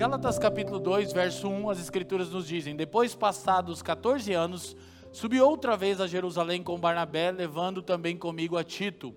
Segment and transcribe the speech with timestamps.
[0.00, 4.74] Gálatas capítulo 2, verso 1, as escrituras nos dizem: Depois passados 14 anos,
[5.12, 9.14] subi outra vez a Jerusalém com Barnabé, levando também comigo a Tito.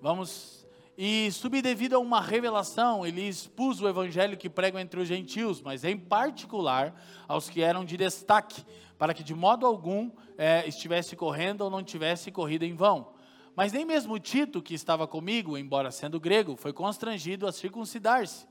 [0.00, 0.64] Vamos.
[0.96, 5.60] E subi devido a uma revelação, ele expus o evangelho que prego entre os gentios,
[5.60, 6.94] mas em particular
[7.26, 8.64] aos que eram de destaque,
[8.96, 13.14] para que de modo algum é, estivesse correndo ou não tivesse corrido em vão.
[13.56, 18.46] Mas nem mesmo Tito, que estava comigo, embora sendo grego, foi constrangido a circuncidar-se.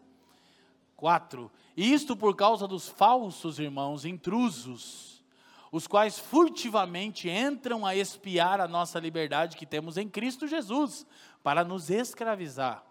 [0.98, 1.50] 4.
[1.78, 5.23] Isto por causa dos falsos irmãos intrusos,
[5.72, 11.06] os quais furtivamente entram a espiar a nossa liberdade que temos em Cristo Jesus,
[11.44, 12.84] para nos escravizar,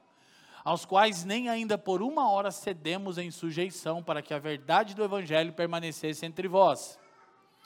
[0.65, 5.03] aos quais nem ainda por uma hora cedemos em sujeição, para que a verdade do
[5.03, 6.99] Evangelho permanecesse entre vós.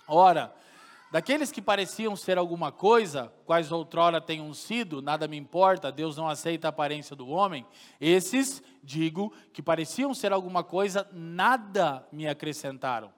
[0.09, 0.55] Ora,
[1.11, 6.29] Daqueles que pareciam ser alguma coisa, quais outrora tenham sido, nada me importa, Deus não
[6.29, 7.67] aceita a aparência do homem,
[8.01, 13.13] esses, digo, que pareciam ser alguma coisa, nada me acrescentaram.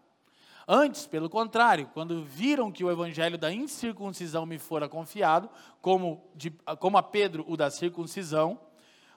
[0.66, 6.50] Antes, pelo contrário, quando viram que o evangelho da incircuncisão me fora confiado, como, de,
[6.78, 8.60] como a Pedro o da circuncisão,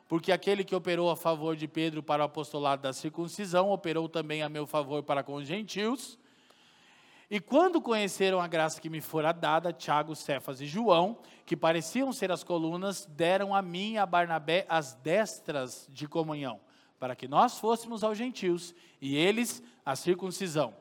[0.07, 4.41] porque aquele que operou a favor de Pedro para o apostolado da circuncisão, operou também
[4.41, 6.17] a meu favor para com os gentios,
[7.29, 12.13] e quando conheceram a graça que me fora dada, Tiago, Cefas e João, que pareciam
[12.13, 16.59] ser as colunas, deram a mim e a Barnabé as destras de comunhão,
[16.99, 20.75] para que nós fôssemos aos gentios e eles a circuncisão.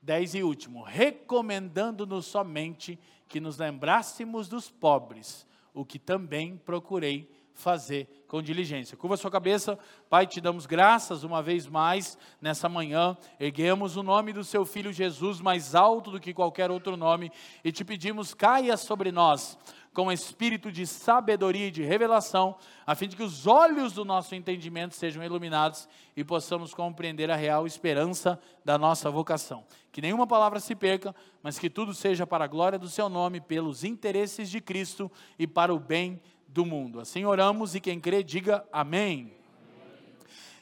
[0.00, 8.08] Dez e último, recomendando-nos somente que nos lembrássemos dos pobres, o que também procurei fazer
[8.26, 8.96] com diligência.
[8.96, 13.16] Curva sua cabeça, Pai, te damos graças uma vez mais nessa manhã.
[13.38, 17.30] Erguemos o nome do seu filho Jesus mais alto do que qualquer outro nome
[17.62, 19.58] e te pedimos, caia sobre nós
[19.92, 24.34] com espírito de sabedoria e de revelação, a fim de que os olhos do nosso
[24.34, 25.86] entendimento sejam iluminados
[26.16, 29.64] e possamos compreender a real esperança da nossa vocação.
[29.90, 33.40] Que nenhuma palavra se perca, mas que tudo seja para a glória do seu nome,
[33.40, 36.20] pelos interesses de Cristo e para o bem
[36.52, 37.00] do mundo.
[37.00, 39.32] Assim oramos e quem crê, diga amém.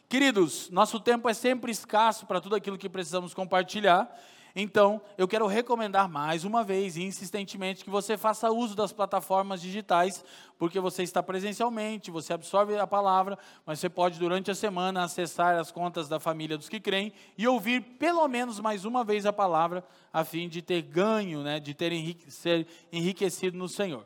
[0.09, 4.13] Queridos, nosso tempo é sempre escasso para tudo aquilo que precisamos compartilhar.
[4.55, 10.25] Então, eu quero recomendar mais uma vez insistentemente que você faça uso das plataformas digitais,
[10.59, 15.57] porque você está presencialmente, você absorve a palavra, mas você pode durante a semana acessar
[15.57, 19.33] as contas da família dos que creem e ouvir pelo menos mais uma vez a
[19.33, 24.05] palavra, a fim de ter ganho, né, de ter enrique, ser enriquecido no Senhor.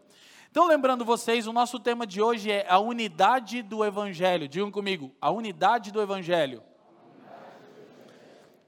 [0.54, 4.46] Então, lembrando vocês, o nosso tema de hoje é a unidade do Evangelho.
[4.46, 6.62] Digam comigo, a unidade do Evangelho.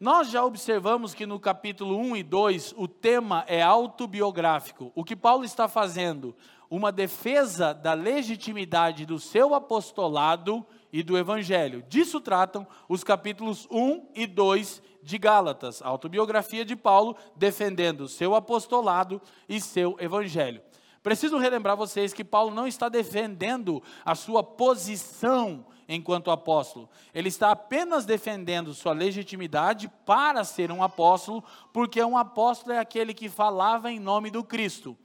[0.00, 4.90] Nós já observamos que no capítulo 1 e 2 o tema é autobiográfico.
[4.96, 6.34] O que Paulo está fazendo?
[6.68, 11.84] Uma defesa da legitimidade do seu apostolado e do Evangelho.
[11.88, 18.34] Disso tratam os capítulos 1 e 2 de Gálatas, a autobiografia de Paulo defendendo seu
[18.34, 20.60] apostolado e seu Evangelho.
[21.06, 26.90] Preciso relembrar vocês que Paulo não está defendendo a sua posição enquanto apóstolo.
[27.14, 33.14] Ele está apenas defendendo sua legitimidade para ser um apóstolo, porque um apóstolo é aquele
[33.14, 34.98] que falava em nome do Cristo.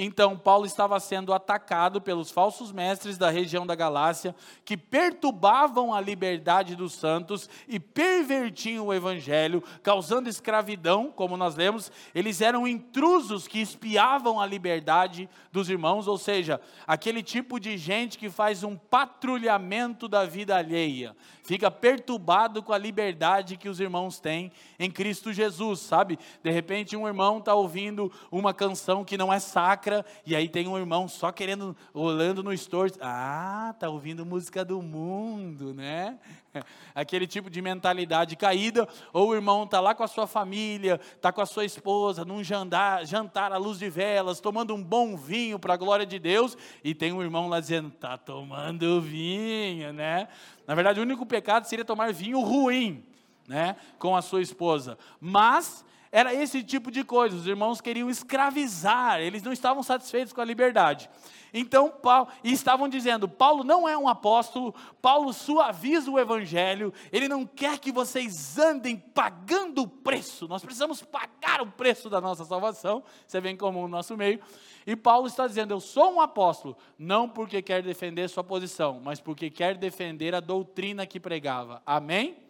[0.00, 4.32] Então, Paulo estava sendo atacado pelos falsos mestres da região da Galácia,
[4.64, 11.90] que perturbavam a liberdade dos santos e pervertiam o evangelho, causando escravidão, como nós lemos.
[12.14, 18.18] Eles eram intrusos que espiavam a liberdade dos irmãos, ou seja, aquele tipo de gente
[18.18, 21.16] que faz um patrulhamento da vida alheia,
[21.48, 26.18] fica perturbado com a liberdade que os irmãos têm em Cristo Jesus, sabe?
[26.42, 30.68] De repente, um irmão está ouvindo uma canção que não é sacra e aí tem
[30.68, 36.18] um irmão só querendo, olhando no store, ah, tá ouvindo música do mundo, né?
[36.94, 41.32] Aquele tipo de mentalidade caída, ou o irmão tá lá com a sua família, tá
[41.32, 45.58] com a sua esposa, num jantar, jantar à luz de velas, tomando um bom vinho
[45.58, 50.28] para a glória de Deus, e tem um irmão lá dizendo, tá tomando vinho, né?
[50.68, 53.02] Na verdade, o único pecado seria tomar vinho ruim,
[53.48, 54.98] né, com a sua esposa.
[55.18, 57.36] Mas era esse tipo de coisa.
[57.36, 61.08] Os irmãos queriam escravizar, eles não estavam satisfeitos com a liberdade.
[61.52, 67.28] Então, Paulo, e estavam dizendo: Paulo não é um apóstolo, Paulo suaviza o evangelho, ele
[67.28, 72.44] não quer que vocês andem pagando o preço, nós precisamos pagar o preço da nossa
[72.44, 74.40] salvação, você vem como no nosso meio.
[74.86, 79.20] E Paulo está dizendo: Eu sou um apóstolo, não porque quer defender sua posição, mas
[79.20, 81.82] porque quer defender a doutrina que pregava.
[81.84, 82.47] Amém?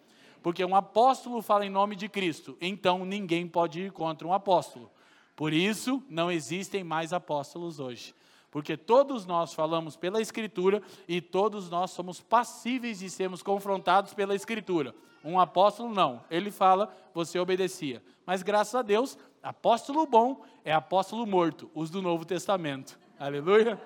[0.49, 4.91] Porque um apóstolo fala em nome de Cristo, então ninguém pode ir contra um apóstolo.
[5.37, 8.15] Por isso, não existem mais apóstolos hoje.
[8.51, 14.35] Porque todos nós falamos pela Escritura e todos nós somos passíveis de sermos confrontados pela
[14.35, 14.95] Escritura.
[15.23, 18.03] Um apóstolo não, ele fala, você obedecia.
[18.25, 22.99] Mas graças a Deus, apóstolo bom é apóstolo morto, os do Novo Testamento.
[23.21, 23.79] Aleluia,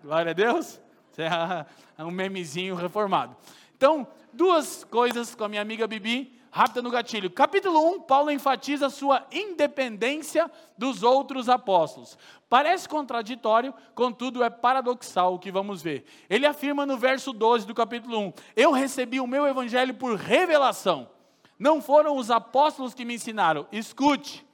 [0.00, 0.80] glória a Deus.
[1.96, 3.36] É um memezinho reformado.
[3.76, 7.28] Então, duas coisas com a minha amiga Bibi rápida no gatilho.
[7.30, 10.48] Capítulo 1, Paulo enfatiza sua independência
[10.78, 12.16] dos outros apóstolos.
[12.48, 16.04] Parece contraditório, contudo é paradoxal o que vamos ver.
[16.30, 21.10] Ele afirma no verso 12 do capítulo 1: Eu recebi o meu evangelho por revelação.
[21.58, 23.66] Não foram os apóstolos que me ensinaram.
[23.72, 24.46] Escute.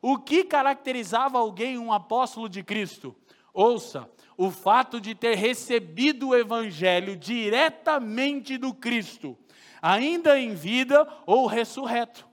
[0.00, 3.16] O que caracterizava alguém um apóstolo de Cristo?
[3.52, 9.36] Ouça, o fato de ter recebido o evangelho diretamente do Cristo
[9.82, 12.30] ainda em vida ou ressurreto.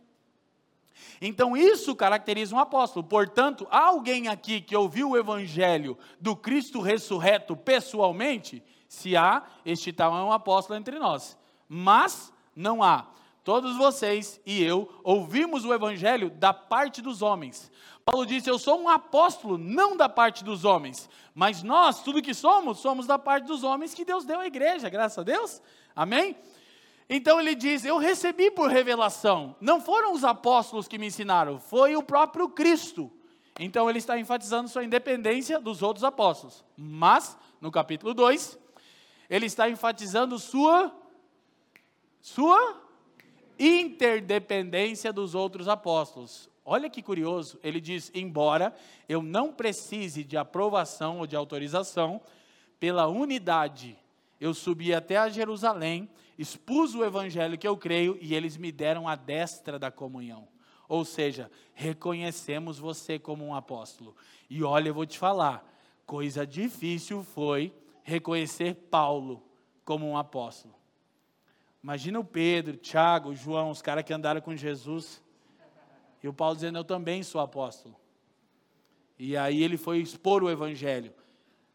[1.19, 3.03] Então isso caracteriza um apóstolo.
[3.03, 8.63] Portanto, há alguém aqui que ouviu o evangelho do Cristo ressurreto pessoalmente?
[8.87, 11.37] Se há, este tal é um apóstolo entre nós.
[11.67, 13.07] Mas não há.
[13.43, 17.71] Todos vocês e eu ouvimos o evangelho da parte dos homens.
[18.11, 22.33] Paulo disse: Eu sou um apóstolo, não da parte dos homens, mas nós, tudo que
[22.33, 25.61] somos, somos da parte dos homens que Deus deu à igreja, graças a Deus.
[25.95, 26.35] Amém?
[27.09, 29.55] Então ele diz: Eu recebi por revelação.
[29.61, 33.11] Não foram os apóstolos que me ensinaram, foi o próprio Cristo.
[33.59, 36.63] Então ele está enfatizando sua independência dos outros apóstolos.
[36.77, 38.57] Mas, no capítulo 2,
[39.29, 40.95] ele está enfatizando sua
[42.21, 42.81] sua
[43.57, 46.49] interdependência dos outros apóstolos.
[46.71, 48.71] Olha que curioso, ele diz: embora
[49.07, 52.21] eu não precise de aprovação ou de autorização,
[52.79, 53.97] pela unidade
[54.39, 56.07] eu subi até a Jerusalém
[56.37, 60.47] expus o evangelho que eu creio e eles me deram a destra da comunhão.
[60.87, 64.15] Ou seja, reconhecemos você como um apóstolo.
[64.47, 65.67] E olha, eu vou te falar,
[66.05, 67.73] coisa difícil foi
[68.03, 69.43] reconhecer Paulo
[69.83, 70.75] como um apóstolo.
[71.83, 75.19] Imagina o Pedro, Tiago, João, os caras que andaram com Jesus.
[76.21, 77.95] E o Paulo dizendo: Eu também sou apóstolo.
[79.17, 81.13] E aí ele foi expor o evangelho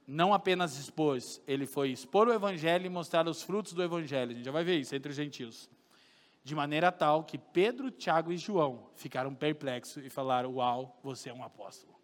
[0.07, 4.33] não apenas expôs, ele foi expor o evangelho e mostrar os frutos do evangelho.
[4.33, 5.71] A gente já vai ver isso entre os gentios.
[6.43, 11.35] De maneira tal que Pedro, Tiago e João ficaram perplexos e falaram: Uau, você é
[11.35, 11.95] um apóstolo.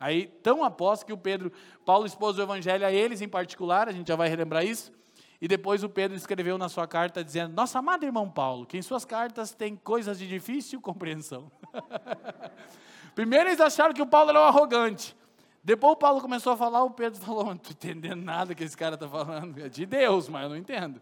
[0.00, 1.52] Aí, tão apóstolo que o Pedro,
[1.84, 4.92] Paulo expôs o evangelho a eles em particular, a gente já vai relembrar isso.
[5.40, 8.82] E depois o Pedro escreveu na sua carta dizendo: Nosso amado irmão Paulo, que em
[8.82, 11.50] suas cartas tem coisas de difícil compreensão.
[13.14, 15.16] Primeiro eles acharam que o Paulo era um arrogante.
[15.62, 18.76] Depois o Paulo começou a falar, o Pedro falou: Não estou entendendo nada que esse
[18.76, 19.60] cara está falando.
[19.60, 21.00] É de Deus, mas eu não entendo.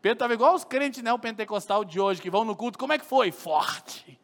[0.00, 2.78] Pedro estava igual os crentes neopentecostal de hoje, que vão no culto.
[2.78, 3.30] Como é que foi?
[3.30, 4.18] Forte.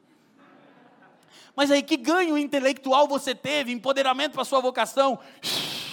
[1.55, 5.19] Mas aí, que ganho intelectual você teve, empoderamento para sua vocação?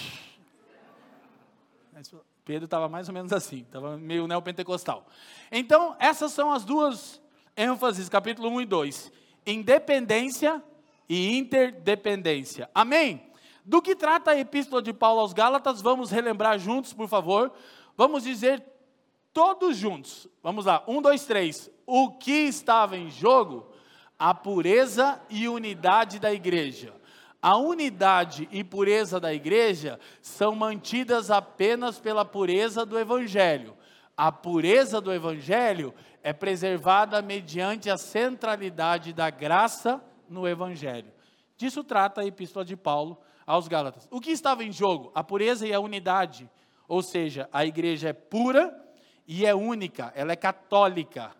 [2.46, 5.04] Pedro estava mais ou menos assim, estava meio neopentecostal.
[5.50, 7.20] Então, essas são as duas
[7.56, 9.12] ênfases, capítulo 1 e 2.
[9.44, 10.62] Independência
[11.08, 12.70] e interdependência.
[12.72, 13.20] Amém?
[13.64, 17.50] Do que trata a epístola de Paulo aos Gálatas, vamos relembrar juntos, por favor.
[17.96, 18.62] Vamos dizer
[19.32, 20.28] todos juntos.
[20.40, 21.68] Vamos lá, um, dois, três.
[21.84, 23.72] O que estava em jogo?
[24.16, 26.94] A pureza e unidade da igreja.
[27.46, 33.76] A unidade e pureza da igreja são mantidas apenas pela pureza do evangelho.
[34.16, 41.12] A pureza do evangelho é preservada mediante a centralidade da graça no evangelho.
[41.56, 44.08] Disso trata a epístola de Paulo aos Gálatas.
[44.10, 45.12] O que estava em jogo?
[45.14, 46.50] A pureza e a unidade.
[46.88, 48.76] Ou seja, a igreja é pura
[49.24, 51.30] e é única, ela é católica.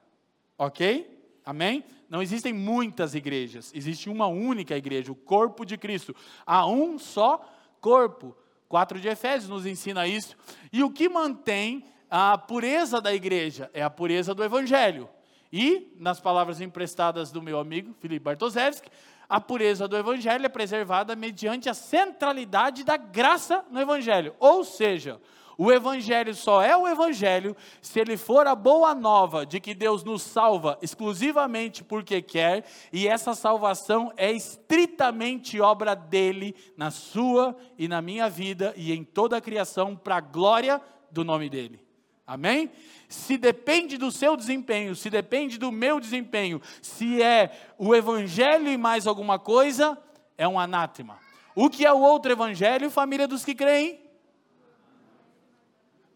[0.56, 1.40] Ok?
[1.44, 1.84] Amém?
[2.08, 6.14] Não existem muitas igrejas, existe uma única igreja, o corpo de Cristo.
[6.44, 7.44] Há um só
[7.80, 8.36] corpo.
[8.68, 10.36] 4 de Efésios nos ensina isso.
[10.72, 15.08] E o que mantém a pureza da igreja é a pureza do evangelho.
[15.52, 18.90] E, nas palavras emprestadas do meu amigo Felipe Bartoszewski,
[19.28, 24.34] a pureza do Evangelho é preservada mediante a centralidade da graça no Evangelho.
[24.38, 25.20] Ou seja,
[25.58, 30.04] O Evangelho só é o Evangelho se ele for a boa nova de que Deus
[30.04, 37.88] nos salva exclusivamente porque quer, e essa salvação é estritamente obra dele na sua e
[37.88, 41.80] na minha vida e em toda a criação, para a glória do nome dele.
[42.26, 42.70] Amém?
[43.08, 48.76] Se depende do seu desempenho, se depende do meu desempenho, se é o Evangelho e
[48.76, 49.96] mais alguma coisa,
[50.36, 51.18] é um anátema.
[51.54, 54.05] O que é o outro Evangelho, família dos que creem?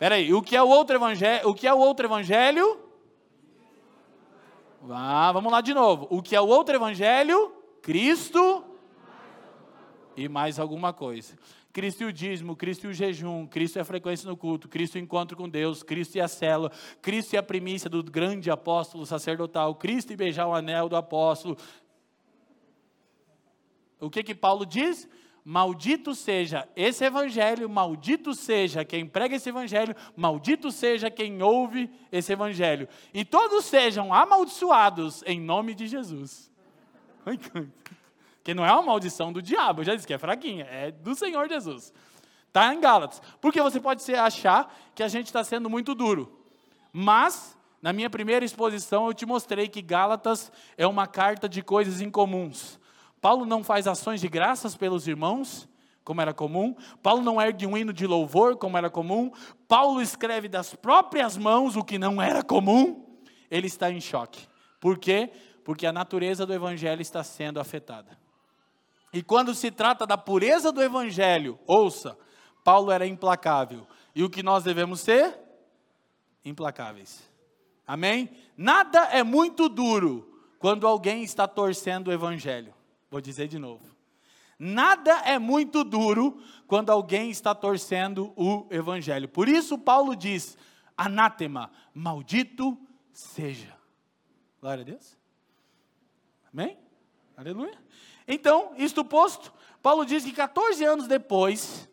[0.01, 1.47] Espera aí, o que é o outro evangelho?
[1.47, 2.81] O que é o outro evangelho?
[4.89, 6.07] Ah, vamos lá de novo.
[6.09, 7.53] O que é o outro evangelho?
[7.83, 8.65] Cristo
[10.17, 11.39] e mais alguma coisa.
[11.71, 14.97] Cristo e o dízimo, Cristo e o jejum, Cristo e a frequência no culto, Cristo
[14.97, 18.51] e o encontro com Deus, Cristo e a célula, Cristo e a primícia do grande
[18.51, 21.59] apóstolo sacerdotal, Cristo e beijar o anel do apóstolo.
[24.01, 25.07] O que que Paulo diz?
[25.51, 32.33] Maldito seja esse evangelho, maldito seja quem prega esse evangelho, maldito seja quem ouve esse
[32.33, 32.89] evangelho.
[33.13, 36.53] E todos sejam amaldiçoados em nome de Jesus.
[38.45, 41.17] Que não é uma maldição do diabo, eu já disse que é fraquinha, é do
[41.17, 41.93] Senhor Jesus.
[42.47, 43.21] Está em Gálatas.
[43.41, 46.45] Porque você pode achar que a gente está sendo muito duro.
[46.93, 52.01] Mas, na minha primeira exposição, eu te mostrei que Gálatas é uma carta de coisas
[52.01, 52.80] incomuns.
[53.21, 55.69] Paulo não faz ações de graças pelos irmãos,
[56.03, 56.75] como era comum.
[57.03, 59.31] Paulo não ergue um hino de louvor, como era comum.
[59.69, 63.21] Paulo escreve das próprias mãos, o que não era comum.
[63.51, 64.47] Ele está em choque.
[64.81, 65.31] Por quê?
[65.65, 68.19] Porque a natureza do evangelho está sendo afetada.
[69.13, 72.17] E quando se trata da pureza do evangelho, ouça,
[72.65, 73.87] Paulo era implacável.
[74.15, 75.39] E o que nós devemos ser?
[76.45, 77.23] Implacáveis.
[77.87, 78.31] Amém?
[78.57, 82.73] Nada é muito duro quando alguém está torcendo o evangelho.
[83.11, 83.85] Vou dizer de novo.
[84.59, 89.27] Nada é muito duro quando alguém está torcendo o evangelho.
[89.27, 90.57] Por isso, Paulo diz:
[90.97, 92.79] anátema, maldito
[93.13, 93.75] seja.
[94.61, 95.17] Glória a Deus.
[96.53, 96.79] Amém?
[97.37, 97.79] Aleluia.
[98.29, 99.53] Então, isto posto,
[99.83, 101.89] Paulo diz que 14 anos depois,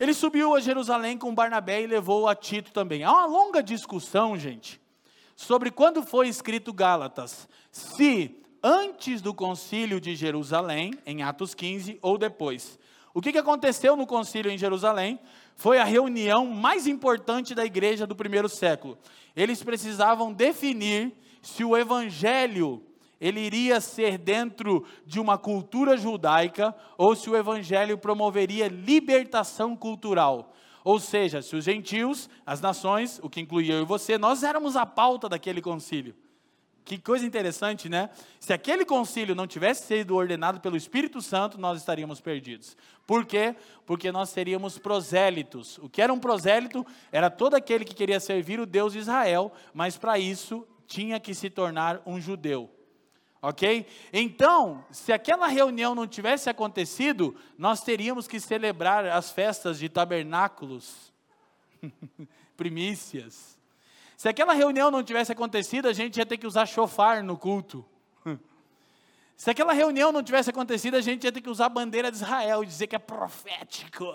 [0.00, 3.04] ele subiu a Jerusalém com Barnabé e levou a Tito também.
[3.04, 4.80] Há uma longa discussão, gente,
[5.36, 7.46] sobre quando foi escrito Gálatas.
[7.70, 12.76] Se antes do concílio de Jerusalém, em Atos 15, ou depois.
[13.14, 15.20] O que aconteceu no concílio em Jerusalém
[15.54, 18.98] foi a reunião mais importante da igreja do primeiro século.
[19.36, 22.82] Eles precisavam definir se o evangelho
[23.20, 30.52] ele iria ser dentro de uma cultura judaica ou se o evangelho promoveria libertação cultural.
[30.82, 34.74] Ou seja, se os gentios, as nações, o que incluía eu e você, nós éramos
[34.74, 36.16] a pauta daquele concílio.
[36.86, 38.08] Que coisa interessante, né?
[38.38, 42.76] Se aquele concílio não tivesse sido ordenado pelo Espírito Santo, nós estaríamos perdidos.
[43.04, 43.56] Por quê?
[43.84, 45.78] Porque nós seríamos prosélitos.
[45.78, 49.52] O que era um prosélito era todo aquele que queria servir o Deus de Israel,
[49.74, 52.70] mas para isso tinha que se tornar um judeu.
[53.42, 53.84] Ok?
[54.12, 61.12] Então, se aquela reunião não tivesse acontecido, nós teríamos que celebrar as festas de tabernáculos,
[62.56, 63.55] primícias
[64.16, 67.84] se aquela reunião não tivesse acontecido, a gente ia ter que usar chofar no culto.
[69.36, 72.16] Se aquela reunião não tivesse acontecido, a gente ia ter que usar a bandeira de
[72.16, 74.06] Israel e dizer que é profético.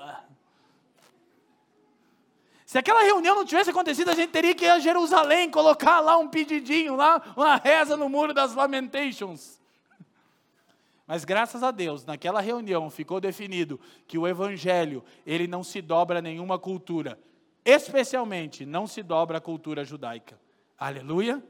[2.66, 6.18] Se aquela reunião não tivesse acontecido, a gente teria que ir a Jerusalém, colocar lá
[6.18, 9.62] um pedidinho, lá, uma reza no muro das Lamentations.
[11.06, 16.18] Mas graças a Deus, naquela reunião ficou definido que o evangelho, ele não se dobra
[16.18, 17.20] a nenhuma cultura,
[17.66, 20.40] especialmente não se dobra a cultura judaica.
[20.78, 21.44] Aleluia.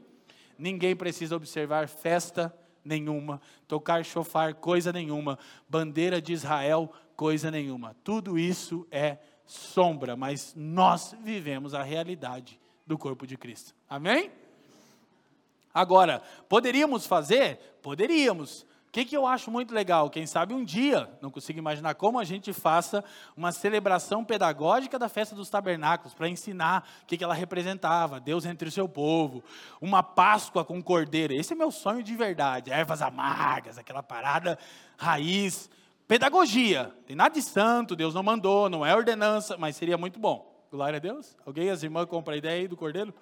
[0.58, 2.54] Ninguém precisa observar festa
[2.84, 5.38] nenhuma, tocar chofar coisa nenhuma,
[5.68, 7.96] bandeira de Israel coisa nenhuma.
[8.02, 13.74] Tudo isso é sombra, mas nós vivemos a realidade do corpo de Cristo.
[13.88, 14.30] Amém?
[15.72, 17.78] Agora, poderíamos fazer?
[17.80, 18.66] Poderíamos.
[18.92, 20.10] O que, que eu acho muito legal?
[20.10, 23.02] Quem sabe um dia, não consigo imaginar como a gente faça
[23.34, 28.44] uma celebração pedagógica da festa dos tabernáculos, para ensinar o que, que ela representava, Deus
[28.44, 29.42] entre o seu povo,
[29.80, 31.32] uma Páscoa com cordeiro.
[31.32, 32.70] Esse é meu sonho de verdade.
[32.70, 34.58] Ervas amargas, aquela parada
[34.98, 35.70] raiz.
[36.06, 36.94] Pedagogia.
[37.06, 40.54] Tem nada de santo, Deus não mandou, não é ordenança, mas seria muito bom.
[40.70, 41.34] Glória a Deus.
[41.46, 43.14] Alguém, as irmãs, compra a ideia aí do cordeiro?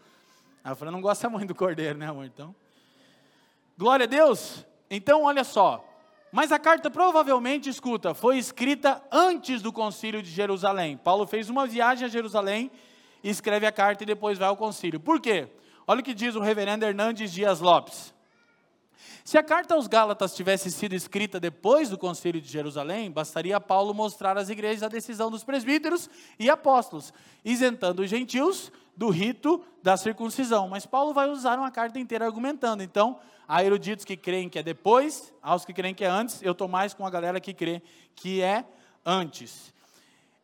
[0.65, 2.25] A Fran não gosta muito do cordeiro, né, amor?
[2.25, 2.53] Então.
[3.79, 4.69] Glória a Deus.
[4.90, 5.87] Então, olha só.
[6.32, 10.97] Mas a carta provavelmente, escuta, foi escrita antes do concílio de Jerusalém.
[10.97, 12.70] Paulo fez uma viagem a Jerusalém,
[13.23, 15.00] escreve a carta e depois vai ao concílio.
[15.00, 15.49] Por quê?
[15.87, 18.14] Olha o que diz o reverendo Hernandes Dias Lopes.
[19.25, 23.93] Se a carta aos Gálatas tivesse sido escrita depois do concílio de Jerusalém, bastaria Paulo
[23.93, 26.09] mostrar às igrejas a decisão dos presbíteros
[26.39, 27.12] e apóstolos,
[27.45, 30.69] isentando os gentios do rito da circuncisão.
[30.69, 32.83] Mas Paulo vai usar uma carta inteira argumentando.
[32.83, 36.43] Então, há eruditos que creem que é depois, aos que creem que é antes.
[36.43, 37.83] Eu estou mais com a galera que crê
[38.15, 38.65] que é
[39.05, 39.73] antes.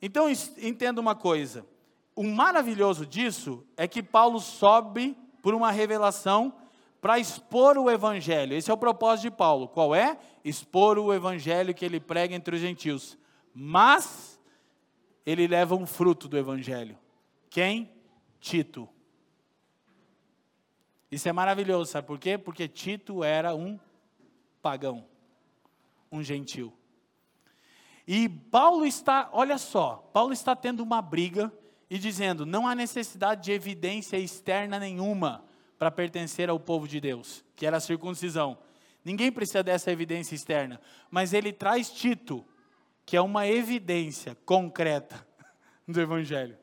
[0.01, 0.27] Então,
[0.59, 1.67] entenda uma coisa.
[2.15, 6.53] O maravilhoso disso é que Paulo sobe por uma revelação
[7.07, 8.57] para expor o evangelho.
[8.57, 9.69] Esse é o propósito de Paulo.
[9.69, 10.19] Qual é?
[10.45, 13.17] Expor o evangelho que ele prega entre os gentios.
[13.55, 14.41] Mas
[15.25, 16.99] ele leva um fruto do evangelho.
[17.49, 17.93] Quem?
[18.41, 18.89] Tito.
[21.09, 22.37] Isso é maravilhoso, sabe por quê?
[22.37, 23.79] Porque Tito era um
[24.61, 25.07] pagão,
[26.11, 26.77] um gentil.
[28.05, 31.53] E Paulo está, olha só, Paulo está tendo uma briga
[31.89, 35.46] e dizendo: não há necessidade de evidência externa nenhuma
[35.79, 38.59] para pertencer ao povo de Deus, que era a circuncisão.
[39.05, 40.81] Ninguém precisa dessa evidência externa,
[41.11, 42.45] mas ele traz Tito,
[43.05, 45.27] que é uma evidência concreta
[45.87, 46.59] do Evangelho.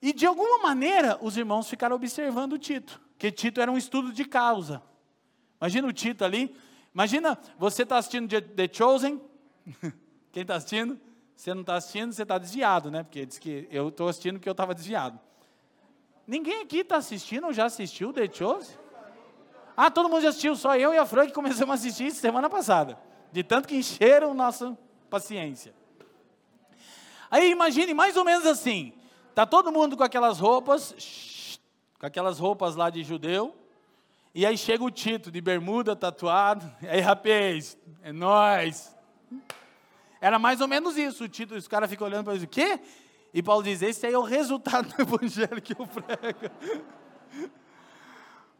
[0.00, 4.24] E de alguma maneira, os irmãos ficaram observando Tito, que Tito era um estudo de
[4.24, 4.82] causa.
[5.60, 6.54] Imagina o Tito ali,
[6.92, 9.20] imagina você está assistindo The Chosen,
[10.32, 11.00] quem está assistindo?
[11.36, 13.02] Você não está assistindo, você está desviado, né?
[13.02, 15.18] Porque diz que eu estou assistindo porque eu estava desviado.
[16.32, 18.74] Ninguém aqui está assistindo ou já assistiu The Chosen?
[19.76, 22.48] Ah, todo mundo já assistiu, só eu e a Fran que começamos a assistir semana
[22.48, 22.98] passada.
[23.30, 24.74] De tanto que encheram nossa
[25.10, 25.74] paciência.
[27.30, 28.94] Aí imagine mais ou menos assim:
[29.34, 31.58] tá todo mundo com aquelas roupas,
[31.98, 33.54] com aquelas roupas lá de judeu,
[34.34, 36.64] e aí chega o Tito de bermuda tatuado.
[36.88, 38.96] Aí, rapaz, é nós.
[40.18, 41.24] Era mais ou menos isso.
[41.24, 42.80] O Tito, os caras ficam olhando para ele, o quê?
[43.32, 46.54] E Paulo diz: esse aí é o resultado do evangelho que eu prego.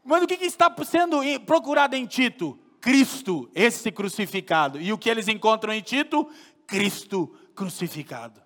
[0.05, 2.59] Mas o que, que está sendo procurado em Tito?
[2.81, 4.81] Cristo, esse crucificado.
[4.81, 6.29] E o que eles encontram em Tito?
[6.67, 8.43] Cristo crucificado.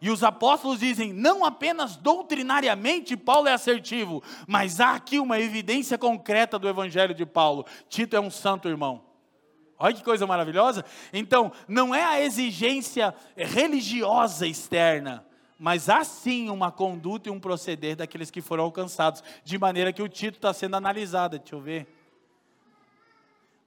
[0.00, 5.96] E os apóstolos dizem: não apenas doutrinariamente Paulo é assertivo, mas há aqui uma evidência
[5.96, 7.64] concreta do evangelho de Paulo.
[7.88, 9.04] Tito é um santo irmão.
[9.78, 10.84] Olha que coisa maravilhosa.
[11.12, 15.26] Então, não é a exigência religiosa externa,
[15.58, 20.02] mas há sim uma conduta e um proceder daqueles que foram alcançados, de maneira que
[20.02, 21.38] o Tito está sendo analisado.
[21.38, 21.86] Deixa eu ver.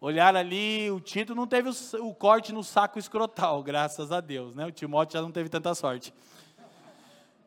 [0.02, 4.56] Olhar ali, o Tito não teve o, o, corte no saco escrotal, graças a Deus,
[4.56, 4.65] né?
[4.65, 6.13] O Timóteo já não teve tanta sorte.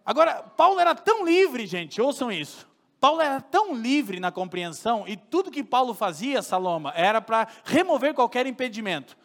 [0.04, 2.68] Agora, Paulo era tão livre, gente, ouçam isso.
[3.00, 8.12] Paulo era tão livre na compreensão e tudo que Paulo fazia, Saloma, era para remover
[8.14, 9.16] qualquer impedimento.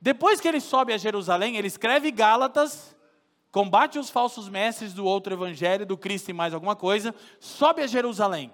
[0.00, 2.95] Depois que ele sobe a Jerusalém, ele escreve Gálatas,
[3.56, 7.86] combate os falsos mestres do outro evangelho, do Cristo e mais alguma coisa, sobe a
[7.86, 8.52] Jerusalém,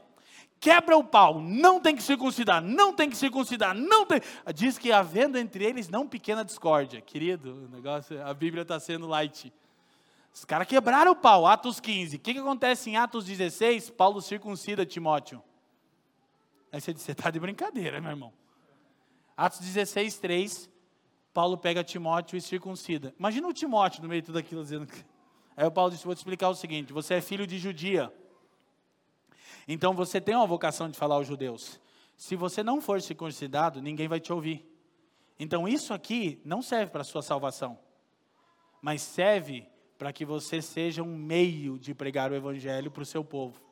[0.60, 4.20] quebra o pau, não tem que circuncidar, não tem que circuncidar, não tem.
[4.54, 7.00] Diz que havendo entre eles não pequena discórdia.
[7.00, 9.52] Querido, o negócio, a Bíblia está sendo light.
[10.32, 12.14] Os caras quebraram o pau, Atos 15.
[12.14, 13.90] O que, que acontece em Atos 16?
[13.90, 15.42] Paulo circuncida Timóteo.
[16.70, 18.32] Aí você diz, você está de brincadeira, meu irmão.
[19.36, 20.71] Atos 16, 3.
[21.32, 23.14] Paulo pega Timóteo e circuncida.
[23.18, 24.86] Imagina o Timóteo no meio de tudo aquilo dizendo.
[25.56, 28.12] Aí o Paulo disse: Vou te explicar o seguinte: você é filho de judia.
[29.66, 31.80] Então você tem uma vocação de falar aos judeus.
[32.16, 34.68] Se você não for circuncidado, ninguém vai te ouvir.
[35.38, 37.78] Então isso aqui não serve para a sua salvação,
[38.80, 39.66] mas serve
[39.98, 43.62] para que você seja um meio de pregar o evangelho para o seu povo.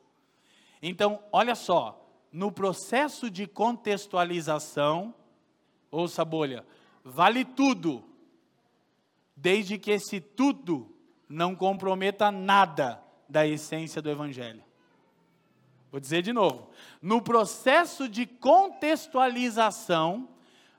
[0.81, 5.13] Então, olha só, no processo de contextualização,
[5.91, 6.65] ouça a bolha,
[7.03, 8.03] vale tudo,
[9.35, 10.89] desde que esse tudo
[11.27, 14.63] não comprometa nada da essência do Evangelho.
[15.91, 16.69] Vou dizer de novo.
[17.01, 20.29] No processo de contextualização,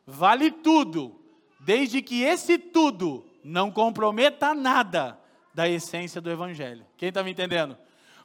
[0.07, 1.21] vale tudo,
[1.61, 5.21] desde que esse tudo não comprometa nada
[5.55, 6.85] da essência do Evangelho.
[6.97, 7.77] Quem está me entendendo?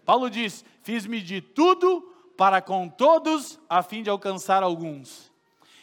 [0.05, 5.26] Paulo diz: Fiz-me de tudo para com todos, a fim de alcançar alguns.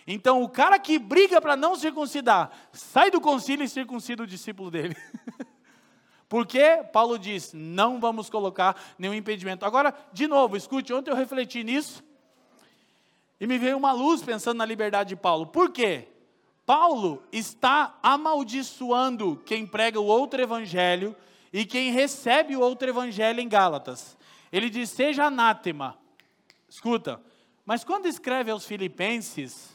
[0.06, 4.70] Então, o cara que briga para não circuncidar, sai do concílio e circuncida o discípulo
[4.70, 4.96] dele.
[6.28, 9.64] Porque Paulo diz: não vamos colocar nenhum impedimento.
[9.64, 12.02] Agora, de novo, escute, ontem eu refleti nisso
[13.40, 15.46] e me veio uma luz pensando na liberdade de Paulo.
[15.46, 16.08] Por quê?
[16.66, 21.14] Paulo está amaldiçoando quem prega o outro evangelho
[21.52, 24.16] e quem recebe o outro evangelho em Gálatas.
[24.50, 25.96] Ele diz: seja anátema.
[26.68, 27.22] Escuta,
[27.64, 29.73] mas quando escreve aos Filipenses,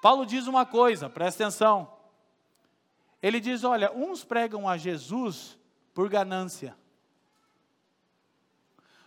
[0.00, 1.92] Paulo diz uma coisa, presta atenção.
[3.22, 5.58] Ele diz: olha, uns pregam a Jesus
[5.92, 6.76] por ganância,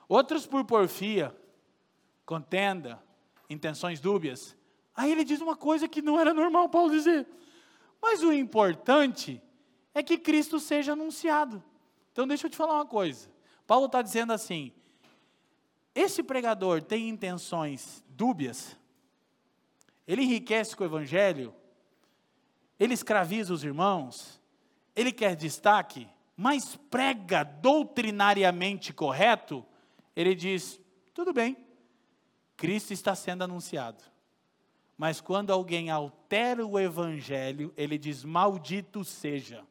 [0.08, 1.36] outros por porfia,
[2.25, 3.01] contenda,
[3.49, 4.56] intenções dúbias,
[4.95, 7.27] Aí ele diz uma coisa que não era normal Paulo dizer.
[8.01, 9.41] Mas o importante
[9.93, 11.63] é que Cristo seja anunciado.
[12.12, 13.30] Então deixa eu te falar uma coisa.
[13.65, 14.71] Paulo está dizendo assim:
[15.95, 18.77] esse pregador tem intenções dúbias,
[20.07, 21.53] ele enriquece com o evangelho,
[22.79, 24.41] ele escraviza os irmãos,
[24.95, 29.65] ele quer destaque, mas prega doutrinariamente correto,
[30.15, 30.79] ele diz:
[31.13, 31.55] tudo bem,
[32.57, 34.03] Cristo está sendo anunciado.
[34.97, 39.63] Mas quando alguém altera o evangelho, ele diz: maldito seja.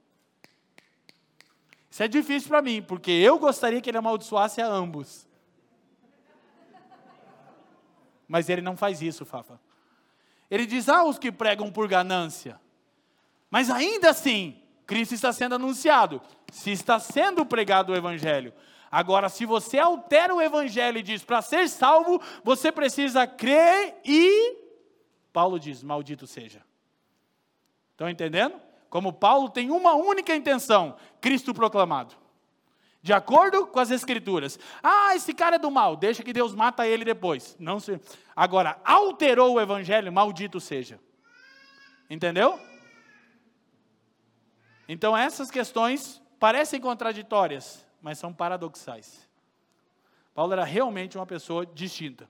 [1.91, 5.29] Isso é difícil para mim, porque eu gostaria que ele amaldiçoasse a ambos.
[8.29, 9.61] Mas ele não faz isso, Fafa.
[10.51, 12.61] Ele diz: ah, os que pregam por ganância.
[13.51, 16.21] Mas ainda assim, Cristo está sendo anunciado.
[16.53, 18.53] Se está sendo pregado o Evangelho.
[18.91, 24.57] Agora, se você altera o Evangelho e diz para ser salvo, você precisa crer e.
[25.33, 26.65] Paulo diz: maldito seja.
[27.93, 28.61] Estão entendendo?
[28.89, 32.17] Como Paulo tem uma única intenção: Cristo proclamado.
[33.03, 34.59] De acordo com as Escrituras.
[34.83, 37.57] Ah, esse cara é do mal, deixa que Deus mata ele depois.
[37.59, 37.99] Não se...
[38.37, 41.01] Agora, alterou o Evangelho, maldito seja.
[42.09, 42.61] Entendeu?
[44.89, 49.29] Então, essas questões parecem contraditórias, mas são paradoxais.
[50.35, 52.29] Paulo era realmente uma pessoa distinta.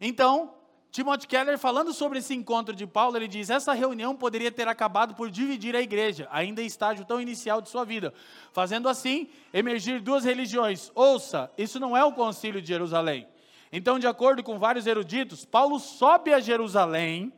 [0.00, 0.57] Então,
[0.98, 5.14] Timothy Keller, falando sobre esse encontro de Paulo, ele diz: essa reunião poderia ter acabado
[5.14, 8.12] por dividir a igreja, ainda em estágio tão inicial de sua vida,
[8.52, 10.90] fazendo assim emergir duas religiões.
[10.96, 13.28] Ouça, isso não é o concílio de Jerusalém.
[13.70, 17.32] Então, de acordo com vários eruditos, Paulo sobe a Jerusalém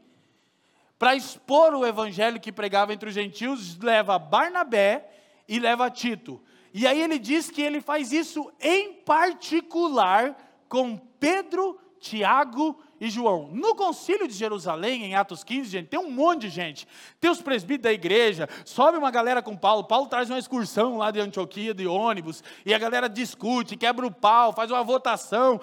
[0.99, 5.07] para expor o evangelho que pregava entre os gentios, leva Barnabé
[5.47, 6.41] e leva Tito.
[6.73, 10.35] E aí ele diz que ele faz isso em particular
[10.67, 13.49] com Pedro, Tiago e João.
[13.51, 16.87] No concílio de Jerusalém, em Atos 15, gente, tem um monte de gente.
[17.19, 19.85] Tem os presbíteros da igreja, sobe uma galera com Paulo.
[19.85, 24.13] Paulo traz uma excursão lá de Antioquia, de ônibus, e a galera discute, quebra o
[24.13, 25.59] pau, faz uma votação.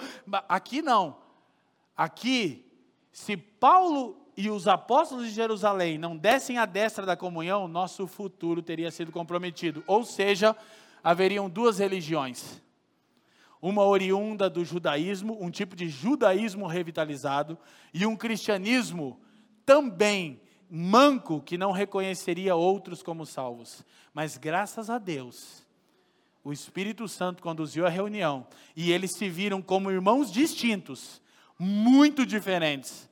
[0.49, 1.15] Aqui não.
[1.95, 2.65] Aqui,
[3.11, 8.61] se Paulo e os apóstolos de Jerusalém não dessem a destra da comunhão, nosso futuro
[8.63, 9.83] teria sido comprometido.
[9.85, 10.55] Ou seja,
[11.03, 12.61] haveriam duas religiões.
[13.61, 17.57] Uma oriunda do judaísmo, um tipo de judaísmo revitalizado,
[17.93, 19.19] e um cristianismo
[19.65, 20.39] também
[20.69, 23.83] manco que não reconheceria outros como salvos.
[24.13, 25.65] Mas graças a Deus,
[26.43, 31.21] o Espírito Santo conduziu a reunião e eles se viram como irmãos distintos,
[31.59, 33.09] muito diferentes,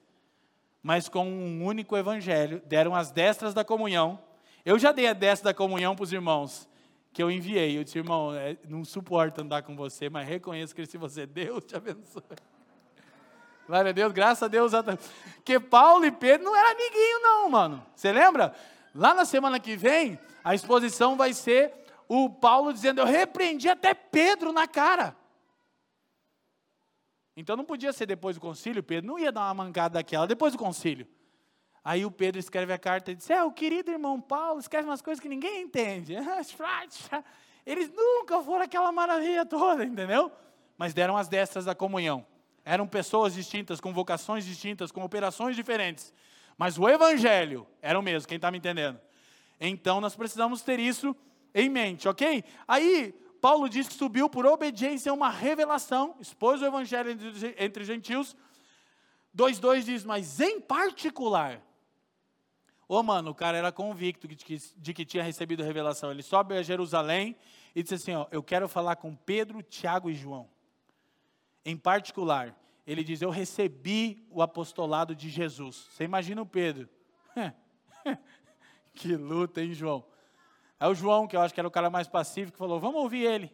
[0.81, 4.19] mas com um único evangelho, deram as destras da comunhão.
[4.63, 6.67] Eu já dei a destra da comunhão para os irmãos
[7.15, 7.77] que eu enviei.
[7.77, 11.63] Eu disse, irmão, é, não suporto andar com você, mas reconheço que se você Deus
[11.63, 12.21] te abençoe.
[13.65, 14.73] Glória a Deus, graças a Deus.
[15.35, 17.85] Porque Paulo e Pedro não eram amiguinho, não, mano.
[17.95, 18.53] Você lembra?
[18.93, 21.73] Lá na semana que vem, a exposição vai ser
[22.09, 25.15] o Paulo dizendo: Eu repreendi até Pedro na cara.
[27.37, 30.51] Então não podia ser depois do concílio, Pedro não ia dar uma mancada daquela, depois
[30.51, 31.07] do concílio.
[31.85, 35.03] Aí o Pedro escreve a carta e diz: É, o querido irmão Paulo escreve umas
[35.03, 36.15] coisas que ninguém entende.
[37.63, 40.31] Eles nunca foram aquela maravilha toda, entendeu?
[40.75, 42.25] Mas deram as destras da comunhão.
[42.63, 46.11] Eram pessoas distintas, com vocações distintas, com operações diferentes.
[46.57, 48.99] Mas o evangelho era o mesmo, quem está me entendendo?
[49.59, 51.15] Então nós precisamos ter isso
[51.53, 52.43] em mente, ok?
[52.67, 57.83] Aí Paulo diz que subiu por obediência a uma revelação, expôs o evangelho entre, entre
[57.83, 58.35] gentios.
[59.37, 61.61] 2,2 diz, mas em particular.
[62.87, 66.11] Ô mano, o cara era convicto de que, de que tinha recebido a revelação.
[66.11, 67.35] Ele sobe a Jerusalém
[67.75, 70.47] e disse assim: ó, Eu quero falar com Pedro, Tiago e João.
[71.63, 75.87] Em particular, ele diz: Eu recebi o apostolado de Jesus.
[75.89, 76.87] Você imagina o Pedro.
[78.93, 80.05] que luta, hein, João?
[80.79, 83.25] Aí o João, que eu acho que era o cara mais pacífico, falou: Vamos ouvir
[83.25, 83.51] ele.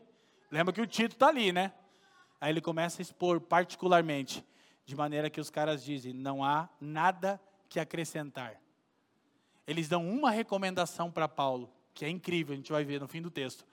[0.52, 1.72] Lembra que o Tito está ali, né?
[2.42, 4.44] Aí ele começa a expor particularmente,
[4.84, 7.40] de maneira que os caras dizem: Não há nada
[7.70, 8.60] que acrescentar.
[9.68, 13.22] Eles dão uma recomendação para Paulo, que é incrível, a gente vai ver no fim
[13.22, 13.66] do texto,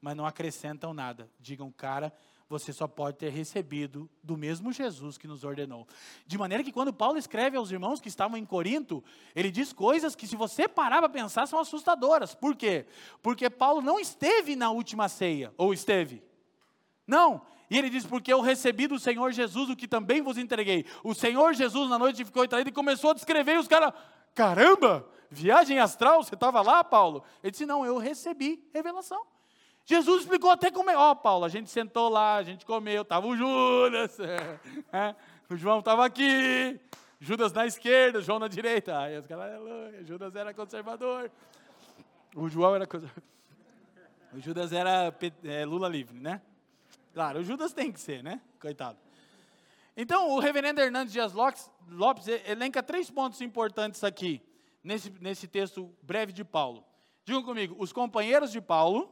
[0.00, 1.30] mas não acrescentam nada.
[1.40, 2.12] Digam, cara,
[2.50, 5.86] você só pode ter recebido do mesmo Jesus que nos ordenou.
[6.26, 9.04] De maneira que quando Paulo escreve aos irmãos que estavam em Corinto,
[9.36, 12.34] ele diz coisas que, se você parar para pensar, são assustadoras.
[12.34, 12.86] Por quê?
[13.22, 16.24] Porque Paulo não esteve na última ceia, ou esteve?
[17.06, 17.40] Não.
[17.70, 20.84] E ele diz: Porque eu recebi do Senhor Jesus o que também vos entreguei.
[21.04, 23.92] O Senhor Jesus, na noite, ficou traído e começou a descrever, e os caras,
[24.34, 27.24] caramba, viagem astral, você estava lá, Paulo?
[27.42, 29.24] Ele disse: Não, eu recebi revelação.
[29.86, 30.96] Jesus explicou até como é.
[30.96, 34.18] Ó, oh, Paulo, a gente sentou lá, a gente comeu, estava o Judas,
[34.92, 35.14] é,
[35.48, 36.78] o João estava aqui,
[37.20, 38.98] Judas na esquerda, João na direita.
[38.98, 41.30] Aí os caras, aleluia, Judas era conservador.
[42.34, 43.22] O João era conservador.
[44.32, 45.12] O Judas era
[45.42, 46.40] é, Lula livre, né?
[47.12, 48.40] Claro, o Judas tem que ser, né?
[48.60, 48.96] Coitado.
[49.96, 54.40] Então, o reverendo Hernandes Dias Lopes elenca três pontos importantes aqui,
[54.82, 56.84] nesse, nesse texto breve de Paulo.
[57.24, 59.10] Digam comigo, os companheiros de Paulo,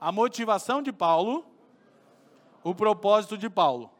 [0.00, 1.44] a motivação de Paulo,
[2.62, 3.90] o propósito de Paulo.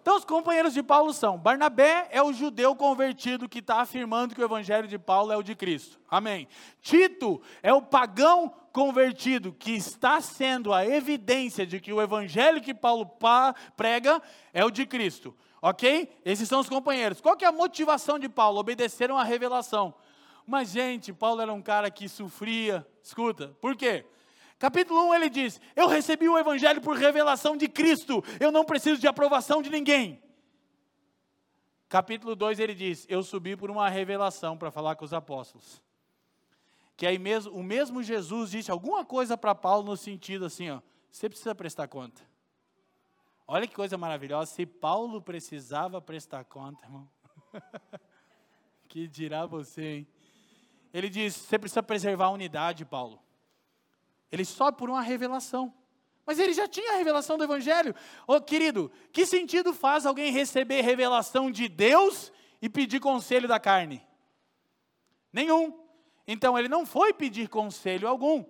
[0.00, 4.40] Então, os companheiros de Paulo são: Barnabé é o judeu convertido que está afirmando que
[4.40, 6.00] o evangelho de Paulo é o de Cristo.
[6.08, 6.48] Amém.
[6.80, 12.72] Tito é o pagão convertido que está sendo a evidência de que o evangelho que
[12.72, 13.10] Paulo
[13.76, 15.36] prega é o de Cristo.
[15.60, 16.08] Ok?
[16.24, 17.20] Esses são os companheiros.
[17.20, 18.60] Qual que é a motivação de Paulo?
[18.60, 19.94] Obedeceram à revelação.
[20.46, 22.86] Mas, gente, Paulo era um cara que sofria.
[23.02, 24.06] Escuta, por quê?
[24.58, 29.00] Capítulo 1 ele diz: Eu recebi o Evangelho por revelação de Cristo, eu não preciso
[29.00, 30.22] de aprovação de ninguém.
[31.88, 35.82] Capítulo 2 ele diz: Eu subi por uma revelação para falar com os apóstolos.
[36.96, 40.80] Que aí mesmo, o mesmo Jesus disse alguma coisa para Paulo no sentido assim: ó,
[41.10, 42.27] Você precisa prestar conta.
[43.50, 44.52] Olha que coisa maravilhosa.
[44.52, 47.08] Se Paulo precisava prestar conta, irmão.
[48.86, 50.08] que dirá você, hein?
[50.92, 53.18] Ele diz: Você precisa preservar a unidade, Paulo.
[54.30, 55.72] Ele sobe por uma revelação.
[56.26, 57.94] Mas ele já tinha a revelação do Evangelho.
[58.26, 62.30] Ô oh, querido, que sentido faz alguém receber revelação de Deus
[62.60, 64.06] e pedir conselho da carne?
[65.32, 65.72] Nenhum.
[66.26, 68.44] Então ele não foi pedir conselho algum,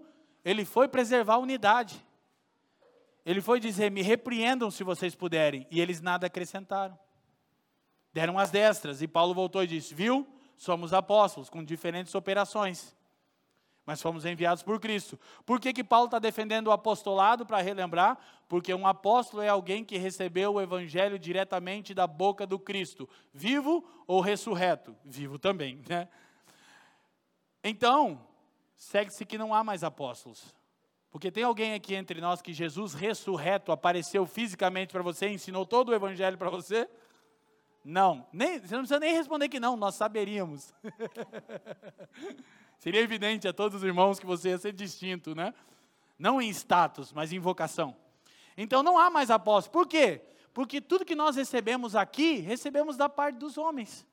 [0.44, 2.04] ele foi preservar a unidade.
[3.28, 5.66] Ele foi dizer: me repreendam se vocês puderem.
[5.70, 6.98] E eles nada acrescentaram.
[8.12, 9.02] Deram as destras.
[9.02, 10.26] E Paulo voltou e disse: viu?
[10.56, 12.96] Somos apóstolos com diferentes operações
[13.88, 15.18] mas fomos enviados por Cristo.
[15.46, 18.18] Por que, que Paulo está defendendo o apostolado para relembrar?
[18.46, 23.82] Porque um apóstolo é alguém que recebeu o evangelho diretamente da boca do Cristo, vivo
[24.06, 24.94] ou ressurreto?
[25.02, 26.06] Vivo também, né?
[27.64, 28.20] Então,
[28.76, 30.54] segue-se que não há mais apóstolos.
[31.10, 35.88] Porque tem alguém aqui entre nós que Jesus ressurreto apareceu fisicamente para você, ensinou todo
[35.88, 36.88] o evangelho para você?
[37.84, 40.74] Não, nem, você não precisa nem responder que não, nós saberíamos.
[42.78, 45.54] Seria evidente a todos os irmãos que você ia ser distinto, né?
[46.18, 47.96] Não em status, mas em vocação.
[48.56, 49.72] Então não há mais apóstolo.
[49.72, 50.20] Por quê?
[50.52, 54.06] Porque tudo que nós recebemos aqui, recebemos da parte dos homens.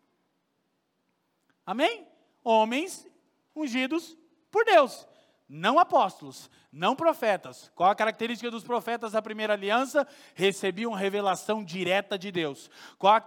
[1.66, 2.08] Amém?
[2.44, 3.06] Homens
[3.56, 4.18] ungidos
[4.50, 5.08] por Deus
[5.48, 7.72] não apóstolos, não profetas.
[7.76, 10.08] Qual a característica dos profetas da primeira aliança?
[10.34, 12.70] Recebiam revelação direta de Deus.
[12.98, 13.22] Qual a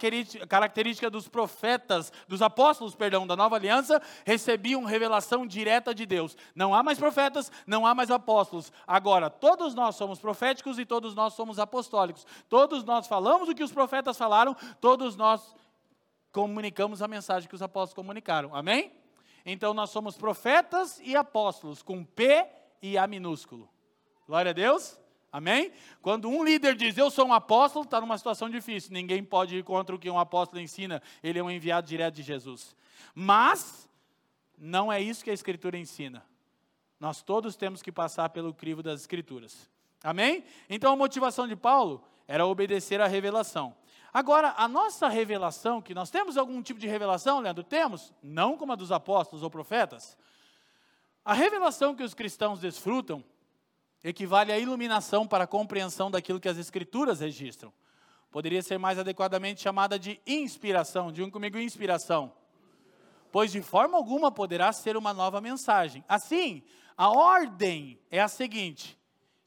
[0.47, 4.01] característica dos profetas, dos apóstolos, perdão, da nova aliança?
[4.25, 6.35] Recebiam revelação direta de Deus.
[6.53, 8.71] Não há mais profetas, não há mais apóstolos.
[8.85, 12.27] Agora, todos nós somos proféticos e todos nós somos apostólicos.
[12.49, 15.55] Todos nós falamos o que os profetas falaram, todos nós
[16.33, 18.53] comunicamos a mensagem que os apóstolos comunicaram.
[18.53, 18.91] Amém?
[19.45, 22.47] Então nós somos profetas e apóstolos, com P
[22.81, 23.69] e A minúsculo.
[24.27, 24.99] Glória a Deus.
[25.31, 25.71] Amém?
[26.01, 28.91] Quando um líder diz eu sou um apóstolo, está numa situação difícil.
[28.91, 31.01] Ninguém pode ir contra o que um apóstolo ensina.
[31.21, 32.75] Ele é um enviado direto de Jesus.
[33.13, 33.87] Mas
[34.57, 36.25] não é isso que a Escritura ensina.
[36.99, 39.69] Nós todos temos que passar pelo crivo das Escrituras.
[40.03, 40.43] Amém?
[40.69, 43.75] Então a motivação de Paulo era obedecer à revelação.
[44.13, 47.63] Agora, a nossa revelação, que nós temos algum tipo de revelação, Leandro?
[47.63, 50.17] Temos, não como a dos apóstolos ou profetas.
[51.23, 53.23] A revelação que os cristãos desfrutam
[54.03, 57.71] equivale à iluminação para a compreensão daquilo que as Escrituras registram.
[58.31, 61.11] Poderia ser mais adequadamente chamada de inspiração.
[61.11, 62.31] Digam comigo, inspiração.
[63.31, 66.03] Pois de forma alguma poderá ser uma nova mensagem.
[66.07, 66.63] Assim,
[66.97, 68.97] a ordem é a seguinte: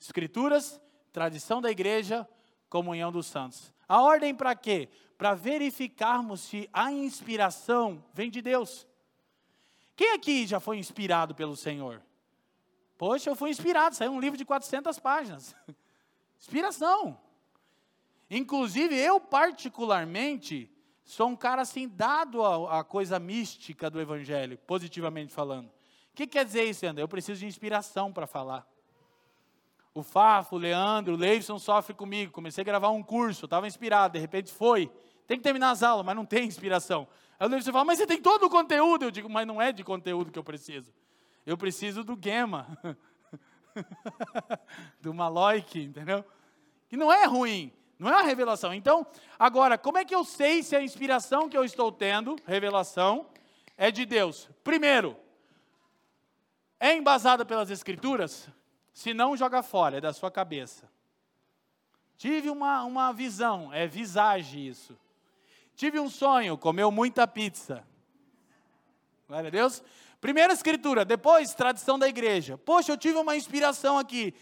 [0.01, 0.81] Escrituras,
[1.13, 2.29] tradição da igreja,
[2.69, 3.73] comunhão dos santos.
[3.93, 4.89] A ordem para quê?
[5.19, 8.87] Para verificarmos se a inspiração vem de Deus.
[9.95, 12.03] Quem aqui já foi inspirado pelo Senhor?
[12.97, 15.55] Poxa, eu fui inspirado, saiu um livro de 400 páginas.
[16.41, 17.21] Inspiração.
[18.31, 20.75] Inclusive, eu particularmente
[21.05, 25.67] sou um cara assim dado à, coisa mística do Evangelho, positivamente falando.
[25.67, 27.03] O que quer dizer isso, André?
[27.03, 28.67] Eu preciso de inspiração para falar.
[29.95, 32.33] O Fafo, o Leandro, o Leivson sofre comigo.
[32.33, 34.91] Comecei a gravar um curso, estava inspirado, de repente foi.
[35.27, 37.07] Tem que terminar as aulas, mas não tem inspiração.
[37.39, 39.05] Aí o Leivson fala, mas você tem todo o conteúdo.
[39.05, 40.93] Eu digo, mas não é de conteúdo que eu preciso.
[41.45, 42.79] Eu preciso do Gema,
[45.01, 46.25] do Maloik, entendeu?
[46.89, 48.73] Que não é ruim, não é uma revelação.
[48.73, 49.07] Então,
[49.39, 53.27] agora, como é que eu sei se a inspiração que eu estou tendo, revelação,
[53.77, 54.49] é de Deus?
[54.63, 55.17] Primeiro,
[56.79, 58.49] é embasada pelas Escrituras?
[58.93, 60.91] Se não, joga fora, é da sua cabeça.
[62.17, 64.97] Tive uma, uma visão, é visagem isso.
[65.75, 67.85] tive um sonho, comeu muita pizza.
[69.27, 69.83] Glória a Deus.
[70.21, 72.57] Primeira escritura, depois tradição da igreja.
[72.57, 74.33] Poxa, eu tive uma inspiração aqui.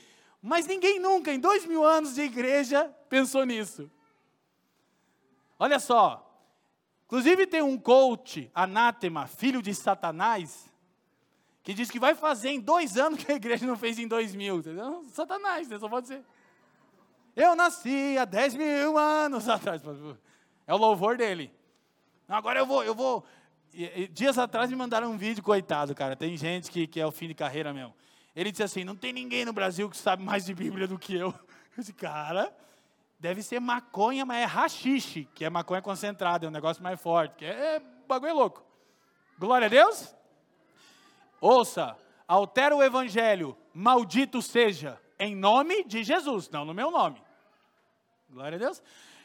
[0.42, 3.90] Mas ninguém nunca, em dois mil anos de igreja, pensou nisso.
[5.58, 6.26] Olha só.
[7.06, 10.69] Inclusive tem um coach, anátema, filho de Satanás,
[11.62, 14.34] que diz que vai fazer em dois anos que a igreja não fez em dois
[14.34, 14.58] mil.
[14.58, 15.04] Entendeu?
[15.08, 15.78] Satanás, né?
[15.78, 16.24] só pode ser.
[17.36, 19.82] Eu nasci há dez mil anos atrás.
[20.66, 21.52] É o louvor dele.
[22.28, 23.24] Agora eu vou, eu vou.
[24.12, 26.16] Dias atrás me mandaram um vídeo, coitado, cara.
[26.16, 27.94] Tem gente que, que é o fim de carreira mesmo.
[28.34, 31.14] Ele disse assim: não tem ninguém no Brasil que sabe mais de Bíblia do que
[31.14, 31.34] eu.
[31.76, 32.52] Disse, cara,
[33.18, 37.36] deve ser maconha, mas é rachixe, que é maconha concentrada, é um negócio mais forte,
[37.36, 38.64] que é, é bagulho louco.
[39.38, 40.14] Glória a Deus.
[41.40, 41.96] Ouça,
[42.28, 47.22] altera o evangelho, maldito seja, em nome de Jesus, não no meu nome.
[48.28, 48.82] Glória a Deus.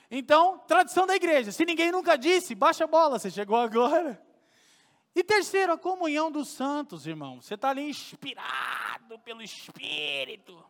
[0.10, 1.52] Então, tradição da igreja.
[1.52, 4.22] Se ninguém nunca disse, baixa a bola, você chegou agora.
[5.16, 7.42] E terceiro, a comunhão dos santos, irmão.
[7.42, 10.64] Você está ali inspirado pelo Espírito.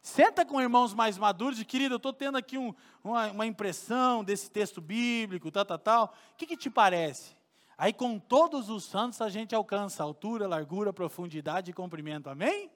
[0.00, 4.22] Senta com irmãos mais maduros e, querido, eu estou tendo aqui um, uma, uma, impressão
[4.22, 6.14] desse texto bíblico, tal, tal, tal.
[6.32, 7.36] O que, que te parece?
[7.78, 12.30] Aí, com todos os santos, a gente alcança altura, largura, profundidade e comprimento.
[12.30, 12.70] Amém?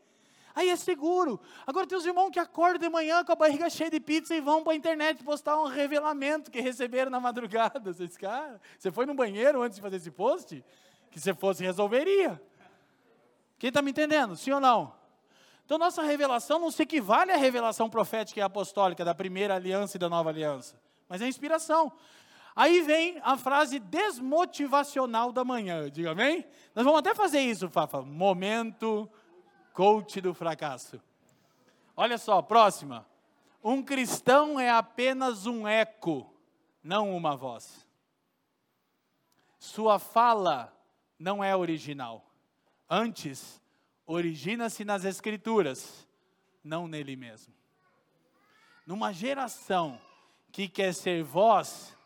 [0.54, 1.40] Aí é seguro.
[1.66, 4.40] Agora tem os irmãos que acordam de manhã com a barriga cheia de pizza e
[4.40, 7.92] vão para a internet postar um revelamento que receberam na madrugada.
[7.92, 10.64] Vocês, cara, você foi no banheiro antes de fazer esse post?
[11.10, 12.40] Que você fosse resolveria.
[13.58, 14.36] Quem está me entendendo?
[14.36, 14.92] Sim ou não?
[15.64, 20.00] Então nossa revelação não se equivale à revelação profética e apostólica da primeira aliança e
[20.00, 20.74] da nova aliança,
[21.08, 21.92] mas é inspiração.
[22.60, 26.44] Aí vem a frase desmotivacional da manhã, diga amém?
[26.74, 28.02] Nós vamos até fazer isso, Fafa.
[28.02, 29.10] Momento
[29.72, 31.00] coach do fracasso.
[31.96, 33.06] Olha só, próxima.
[33.64, 36.30] Um cristão é apenas um eco,
[36.84, 37.86] não uma voz.
[39.58, 40.70] Sua fala
[41.18, 42.30] não é original.
[42.90, 43.58] Antes,
[44.04, 46.06] origina-se nas Escrituras,
[46.62, 47.54] não nele mesmo.
[48.86, 49.98] Numa geração
[50.52, 51.96] que quer ser voz,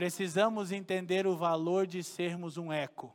[0.00, 3.14] precisamos entender o valor de sermos um eco.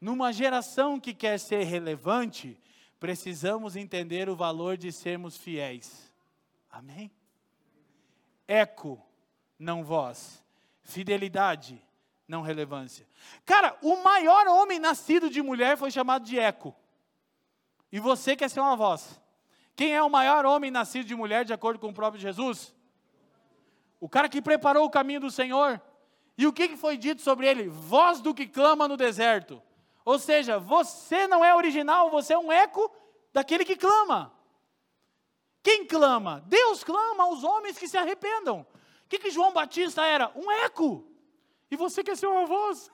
[0.00, 2.58] Numa geração que quer ser relevante,
[2.98, 6.10] precisamos entender o valor de sermos fiéis.
[6.70, 7.10] Amém?
[8.48, 8.98] Eco,
[9.58, 10.42] não voz.
[10.80, 11.78] Fidelidade,
[12.26, 13.06] não relevância.
[13.44, 16.74] Cara, o maior homem nascido de mulher foi chamado de Eco.
[17.92, 19.20] E você quer ser uma voz.
[19.76, 22.74] Quem é o maior homem nascido de mulher, de acordo com o próprio Jesus?
[24.00, 25.78] O cara que preparou o caminho do Senhor.
[26.40, 27.68] E o que foi dito sobre ele?
[27.68, 29.62] Voz do que clama no deserto.
[30.06, 32.90] Ou seja, você não é original, você é um eco
[33.30, 34.32] daquele que clama.
[35.62, 36.42] Quem clama?
[36.46, 38.66] Deus clama aos homens que se arrependam.
[39.04, 40.32] O que, que João Batista era?
[40.34, 41.06] Um eco.
[41.70, 42.90] E você quer ser uma voz?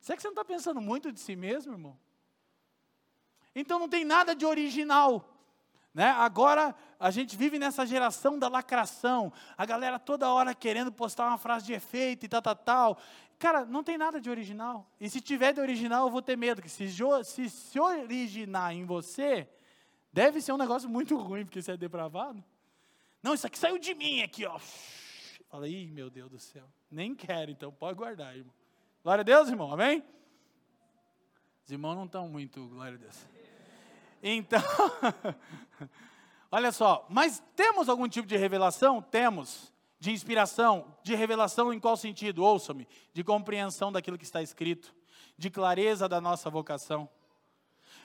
[0.00, 1.98] Será que você não está pensando muito de si mesmo, irmão?
[3.52, 5.35] Então não tem nada de original.
[5.96, 6.10] Né?
[6.10, 11.38] Agora a gente vive nessa geração da lacração, a galera toda hora querendo postar uma
[11.38, 12.98] frase de efeito e tal, tal, tal.
[13.38, 14.86] Cara, não tem nada de original.
[15.00, 16.60] E se tiver de original, eu vou ter medo.
[16.60, 16.86] Que se,
[17.24, 19.48] se, se originar em você,
[20.12, 22.44] deve ser um negócio muito ruim, porque você é depravado.
[23.22, 24.58] Não, isso aqui saiu de mim aqui, ó.
[25.48, 26.64] Fala, ih, meu Deus do céu.
[26.90, 28.52] Nem quero, então pode guardar, irmão.
[29.02, 30.04] Glória a Deus, irmão, amém?
[31.64, 33.35] Os irmãos não estão muito, glória a Deus.
[34.22, 34.62] Então,
[36.50, 39.02] olha só, mas temos algum tipo de revelação?
[39.02, 42.44] Temos de inspiração, de revelação em qual sentido?
[42.44, 44.94] Ouça-me, de compreensão daquilo que está escrito,
[45.36, 47.08] de clareza da nossa vocação.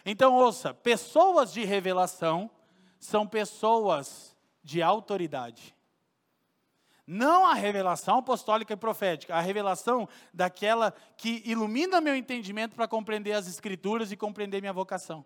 [0.06, 2.50] Então, ouça, pessoas de revelação
[3.00, 5.76] são pessoas de autoridade.
[7.06, 13.34] Não a revelação apostólica e profética, a revelação daquela que ilumina meu entendimento para compreender
[13.34, 15.26] as Escrituras e compreender minha vocação.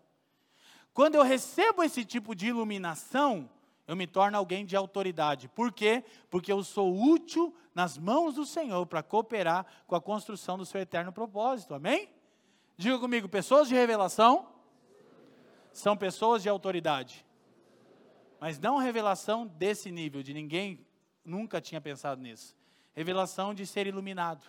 [0.96, 3.50] Quando eu recebo esse tipo de iluminação,
[3.86, 5.50] eu me torno alguém de autoridade.
[5.50, 6.06] Por quê?
[6.30, 10.80] Porque eu sou útil nas mãos do Senhor para cooperar com a construção do seu
[10.80, 11.74] eterno propósito.
[11.74, 12.08] Amém?
[12.78, 14.48] Diga comigo, pessoas de revelação
[15.74, 17.26] são pessoas de autoridade.
[18.40, 20.88] Mas não revelação desse nível, de ninguém
[21.26, 22.56] nunca tinha pensado nisso.
[22.94, 24.46] Revelação de ser iluminado.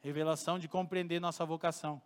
[0.00, 2.00] Revelação de compreender nossa vocação.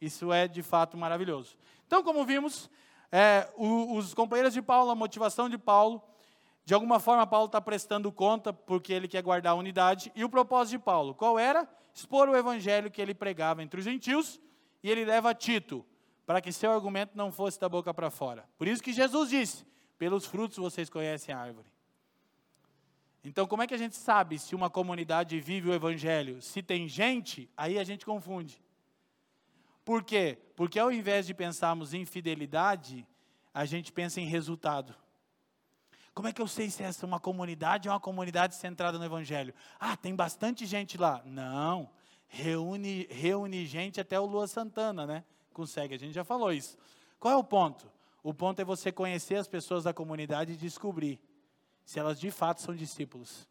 [0.00, 1.56] Isso é de fato maravilhoso.
[1.86, 2.70] Então, como vimos,
[3.10, 6.02] é, o, os companheiros de Paulo, a motivação de Paulo,
[6.64, 10.12] de alguma forma Paulo está prestando conta porque ele quer guardar a unidade.
[10.14, 11.68] E o propósito de Paulo, qual era?
[11.94, 14.38] Expor o evangelho que ele pregava entre os gentios
[14.82, 15.84] e ele leva Tito,
[16.26, 18.46] para que seu argumento não fosse da boca para fora.
[18.58, 19.66] Por isso que Jesus disse:
[19.98, 21.66] pelos frutos vocês conhecem a árvore.
[23.24, 26.40] Então, como é que a gente sabe se uma comunidade vive o evangelho?
[26.40, 28.62] Se tem gente, aí a gente confunde.
[29.88, 30.36] Por quê?
[30.54, 33.08] Porque ao invés de pensarmos em fidelidade,
[33.54, 34.94] a gente pensa em resultado.
[36.12, 39.04] Como é que eu sei se essa é uma comunidade ou uma comunidade centrada no
[39.06, 39.54] Evangelho?
[39.80, 41.22] Ah, tem bastante gente lá.
[41.24, 41.90] Não,
[42.26, 45.24] reúne, reúne gente até o Lua Santana, né?
[45.54, 46.76] Consegue, a gente já falou isso.
[47.18, 47.90] Qual é o ponto?
[48.22, 51.18] O ponto é você conhecer as pessoas da comunidade e descobrir
[51.82, 53.48] se elas de fato são discípulos.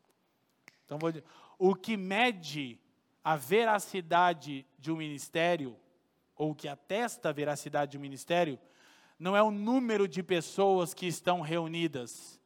[0.85, 1.11] Então, vou,
[1.57, 2.79] o que mede
[3.23, 5.75] a veracidade de um ministério,
[6.37, 8.59] ou que atesta a veracidade de um ministério,
[9.19, 12.39] não é o número de pessoas que estão reunidas,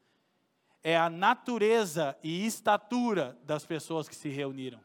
[0.83, 4.79] é a natureza e estatura das pessoas que se reuniram.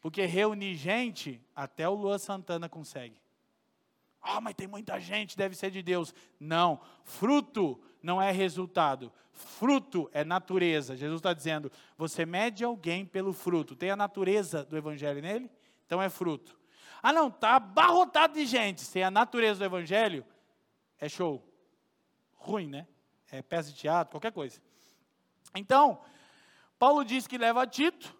[0.00, 3.16] Porque reunir gente, até o Lua Santana consegue.
[4.20, 6.14] Ah, mas tem muita gente, deve ser de Deus.
[6.38, 9.12] Não, fruto não é resultado.
[9.32, 10.96] Fruto é natureza.
[10.96, 13.74] Jesus está dizendo: você mede alguém pelo fruto.
[13.74, 15.50] Tem a natureza do Evangelho nele?
[15.86, 16.56] Então é fruto.
[17.06, 18.90] Ah, não, está abarrotado de gente.
[18.90, 20.24] Tem a natureza do Evangelho?
[20.98, 21.46] É show.
[22.32, 22.86] Ruim, né?
[23.30, 24.58] É peça de teatro, qualquer coisa.
[25.54, 26.00] Então,
[26.78, 28.16] Paulo diz que leva Tito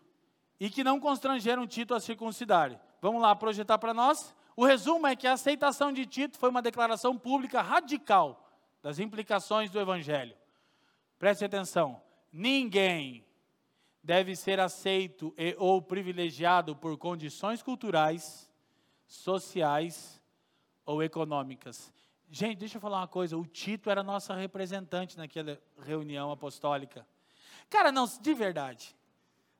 [0.61, 2.78] e que não constrangeram Tito a circuncidar.
[3.01, 4.37] Vamos lá projetar para nós.
[4.55, 8.47] O resumo é que a aceitação de Tito foi uma declaração pública radical
[8.82, 10.37] das implicações do Evangelho.
[11.18, 13.24] Preste atenção: ninguém
[14.03, 18.53] deve ser aceito e, ou privilegiado por condições culturais,
[19.07, 20.21] sociais
[20.85, 21.93] ou econômicas.
[22.31, 27.07] Gente, deixa eu falar uma coisa: o Tito era nossa representante naquela reunião apostólica.
[27.71, 28.97] Cara, não, de verdade.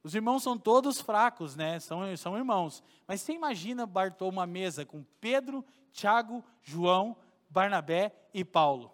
[0.03, 1.81] Os irmãos são todos fracos, né?
[1.81, 2.83] São, são irmãos.
[3.07, 7.17] Mas você imagina Bartô uma mesa com Pedro, Tiago, João,
[7.49, 8.93] Barnabé e Paulo.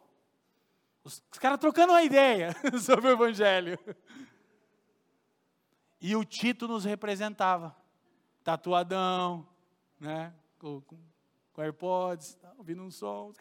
[1.03, 3.79] Os, os caras trocando uma ideia sobre o Evangelho.
[6.01, 7.77] E o Tito nos representava.
[8.45, 9.47] Tatuadão,
[9.99, 10.33] né?
[10.61, 10.99] Com,
[11.55, 13.33] com, AirPods, tá, ouvindo um som.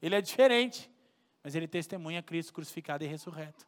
[0.00, 0.90] Ele é diferente,
[1.42, 3.66] mas ele testemunha Cristo crucificado e ressurreto.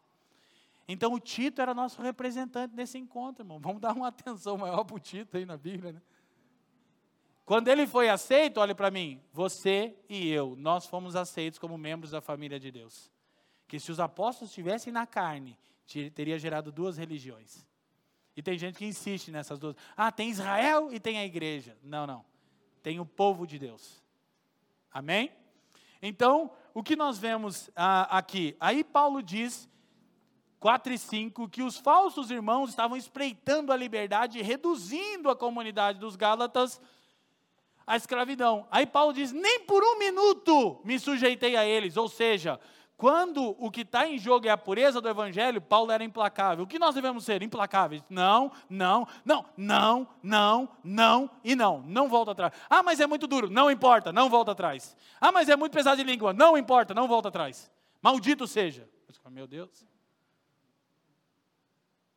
[0.88, 3.58] Então o Tito era nosso representante nesse encontro, irmão.
[3.60, 6.02] Vamos dar uma atenção maior para o Tito aí na Bíblia, né?
[7.44, 12.10] Quando ele foi aceito, olhe para mim, você e eu, nós fomos aceitos como membros
[12.12, 13.10] da família de Deus.
[13.68, 15.58] Que se os apóstolos estivessem na carne,
[16.14, 17.66] teria gerado duas religiões.
[18.36, 19.76] E tem gente que insiste nessas duas.
[19.96, 21.76] Ah, tem Israel e tem a igreja.
[21.82, 22.24] Não, não.
[22.84, 24.04] Tem o povo de Deus.
[24.92, 25.32] Amém?
[26.02, 28.54] Então, o que nós vemos ah, aqui?
[28.60, 29.66] Aí Paulo diz
[30.60, 36.14] 4 e 5, que os falsos irmãos estavam espreitando a liberdade reduzindo a comunidade dos
[36.14, 36.78] Gálatas
[37.86, 38.68] à escravidão.
[38.70, 41.96] Aí Paulo diz: nem por um minuto me sujeitei a eles.
[41.96, 42.60] Ou seja,
[42.96, 46.64] quando o que está em jogo é a pureza do evangelho, Paulo era implacável.
[46.64, 47.42] O que nós devemos ser?
[47.42, 48.02] Implacáveis.
[48.08, 51.82] Não, não, não, não, não, não e não.
[51.82, 52.52] Não volta atrás.
[52.70, 53.50] Ah, mas é muito duro.
[53.50, 54.96] Não importa, não volta atrás.
[55.20, 56.32] Ah, mas é muito pesado de língua.
[56.32, 57.70] Não importa, não volta atrás.
[58.00, 58.88] Maldito seja.
[59.30, 59.84] Meu Deus.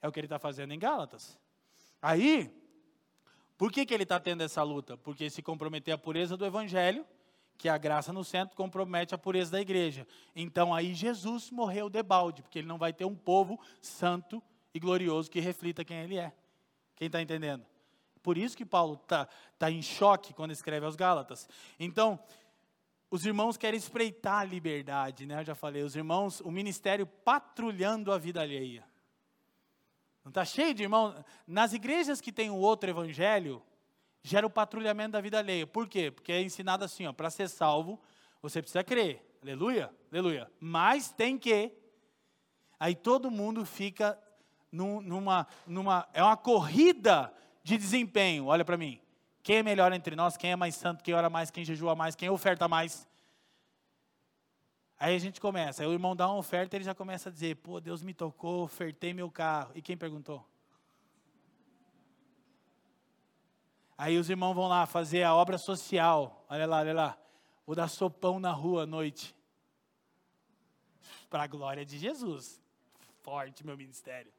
[0.01, 1.37] É o que ele está fazendo em Gálatas.
[1.99, 2.51] Aí,
[3.57, 4.95] por que, que ele está tendo essa luta?
[4.97, 7.05] Porque se comprometer a pureza do Evangelho,
[7.57, 10.07] que a graça no centro compromete a pureza da igreja.
[10.35, 14.41] Então aí Jesus morreu de balde, porque ele não vai ter um povo santo
[14.73, 16.33] e glorioso que reflita quem ele é.
[16.95, 17.65] Quem está entendendo?
[18.21, 19.27] Por isso que Paulo está
[19.57, 21.47] tá em choque quando escreve aos Gálatas.
[21.79, 22.19] Então,
[23.09, 25.39] os irmãos querem espreitar a liberdade, né?
[25.39, 28.83] Eu já falei, os irmãos, o ministério patrulhando a vida alheia.
[30.23, 31.15] Não está cheio de irmãos?
[31.47, 33.63] Nas igrejas que tem o outro evangelho,
[34.27, 35.65] gera o patrulhamento da vida alheia.
[35.65, 36.11] Por quê?
[36.11, 37.99] Porque é ensinado assim, ó, para ser salvo,
[38.41, 39.23] você precisa crer.
[39.41, 39.89] Aleluia?
[40.11, 40.51] Aleluia.
[40.59, 41.71] Mas tem que.
[42.79, 44.19] Aí todo mundo fica
[44.71, 46.07] num, numa, numa.
[46.13, 48.47] É uma corrida de desempenho.
[48.47, 48.99] Olha para mim.
[49.41, 50.35] Quem é melhor entre nós?
[50.35, 51.03] Quem é mais santo?
[51.03, 51.49] Quem ora mais?
[51.49, 52.15] Quem jejua mais?
[52.15, 53.07] Quem oferta mais?
[54.99, 57.55] Aí a gente começa, aí o irmão dá uma oferta, ele já começa a dizer:
[57.57, 59.71] pô, Deus me tocou, ofertei meu carro.
[59.75, 60.43] E quem perguntou?
[63.97, 66.45] Aí os irmãos vão lá fazer a obra social.
[66.49, 67.17] Olha lá, olha lá.
[67.65, 69.35] Vou dar sopão na rua à noite.
[71.29, 72.61] Para a glória de Jesus.
[73.23, 74.31] Forte meu ministério.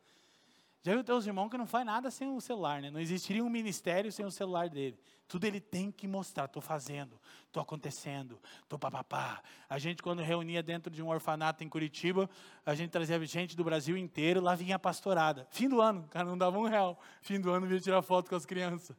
[0.81, 2.91] Já viu teus irmãos que não faz nada sem o celular, né?
[2.91, 4.99] Não existiria um ministério sem o celular dele.
[5.27, 6.45] Tudo ele tem que mostrar.
[6.45, 9.43] Estou fazendo, estou acontecendo, estou papapá.
[9.69, 12.31] A gente, quando reunia dentro de um orfanato em Curitiba,
[12.65, 15.47] a gente trazia gente do Brasil inteiro, lá vinha a pastorada.
[15.51, 16.99] Fim do ano, o cara não dava um real.
[17.21, 18.97] Fim do ano vinha tirar foto com as crianças.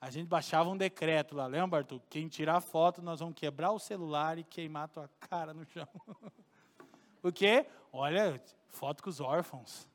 [0.00, 2.00] A gente baixava um decreto lá, lembra, Arthur?
[2.08, 5.88] Quem tirar foto, nós vamos quebrar o celular e queimar a tua cara no chão.
[7.20, 9.88] Porque, olha, foto com os órfãos.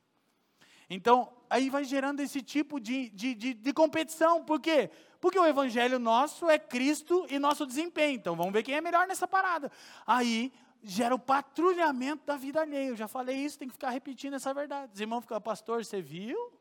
[0.90, 4.44] Então, aí vai gerando esse tipo de, de, de, de, competição.
[4.44, 4.90] Por quê?
[5.18, 8.16] Porque o evangelho nosso é Cristo e nosso desempenho.
[8.16, 9.72] Então, vamos ver quem é melhor nessa parada.
[10.06, 10.52] Aí,
[10.82, 12.88] gera o patrulhamento da vida alheia.
[12.88, 14.92] Eu já falei isso, tem que ficar repetindo essa verdade.
[14.92, 16.52] Os irmãos ficam, pastor, você viu?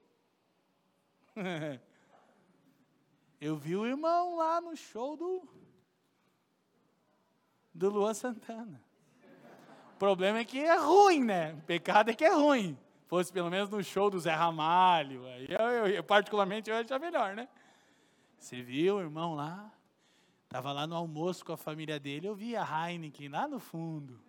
[3.43, 5.45] Eu vi o irmão lá no show do,
[7.73, 8.81] do Luan Santana.
[9.95, 11.51] O problema é que é ruim, né?
[11.51, 12.79] O pecado é que é ruim.
[13.05, 17.03] Fosse pelo menos no show do Zé Ramalho, aí eu, eu, eu particularmente eu achava
[17.03, 17.49] melhor, né?
[18.37, 19.69] Você viu o irmão lá?
[20.45, 24.21] Estava lá no almoço com a família dele, eu vi a Heineken lá no fundo.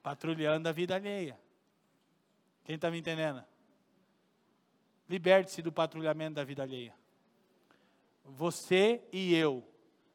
[0.00, 1.36] Patrulhando a vida alheia.
[2.62, 3.44] Quem está me entendendo?
[5.08, 6.94] Liberte-se do patrulhamento da vida alheia.
[8.24, 9.62] Você e eu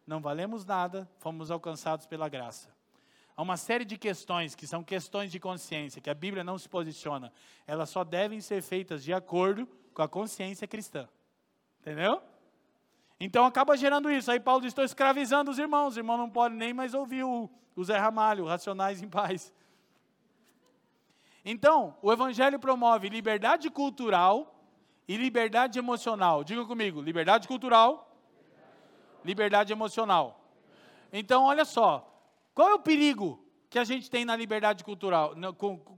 [0.05, 2.73] não valemos nada, fomos alcançados pela graça.
[3.37, 6.67] Há uma série de questões que são questões de consciência, que a Bíblia não se
[6.67, 7.31] posiciona.
[7.65, 11.07] Elas só devem ser feitas de acordo com a consciência cristã.
[11.79, 12.21] Entendeu?
[13.19, 14.31] Então acaba gerando isso.
[14.31, 15.89] Aí Paulo diz: estou escravizando os irmãos.
[15.89, 19.53] Os irmãos não podem nem mais ouvir o, o Zé Ramalho, Racionais em Paz.
[21.45, 24.58] Então, o Evangelho promove liberdade cultural
[25.09, 26.43] e liberdade emocional.
[26.43, 28.15] Diga comigo: liberdade cultural,
[29.25, 30.39] liberdade emocional.
[31.11, 32.05] Então, olha só.
[32.53, 35.55] Qual é o perigo que a gente tem na liberdade cultural, no,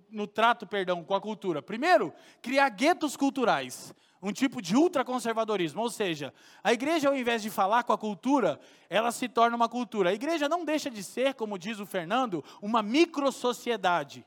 [0.10, 1.62] no trato, perdão, com a cultura?
[1.62, 3.94] Primeiro, criar guetos culturais
[4.24, 6.32] um tipo de ultraconservadorismo, ou seja,
[6.64, 10.12] a igreja ao invés de falar com a cultura, ela se torna uma cultura.
[10.12, 14.24] A igreja não deixa de ser, como diz o Fernando, uma microsociedade,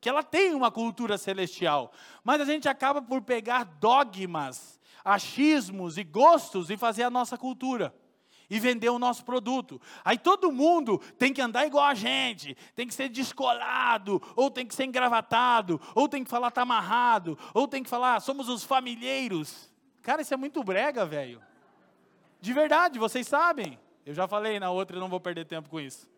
[0.00, 1.92] que ela tem uma cultura celestial,
[2.22, 7.94] mas a gente acaba por pegar dogmas, achismos e gostos e fazer a nossa cultura
[8.50, 9.80] e vender o nosso produto.
[10.04, 14.66] Aí todo mundo tem que andar igual a gente, tem que ser descolado, ou tem
[14.66, 18.48] que ser engravatado, ou tem que falar tá amarrado, ou tem que falar ah, somos
[18.48, 19.70] os familheiros.
[20.02, 21.42] Cara, isso é muito brega, velho.
[22.40, 23.78] De verdade, vocês sabem.
[24.06, 26.08] Eu já falei na outra, e não vou perder tempo com isso.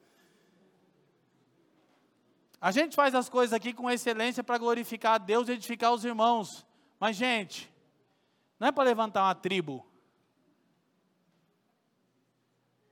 [2.61, 6.05] A gente faz as coisas aqui com excelência para glorificar a Deus e edificar os
[6.05, 6.67] irmãos.
[6.99, 7.73] Mas, gente,
[8.59, 9.87] não é para levantar uma tribo.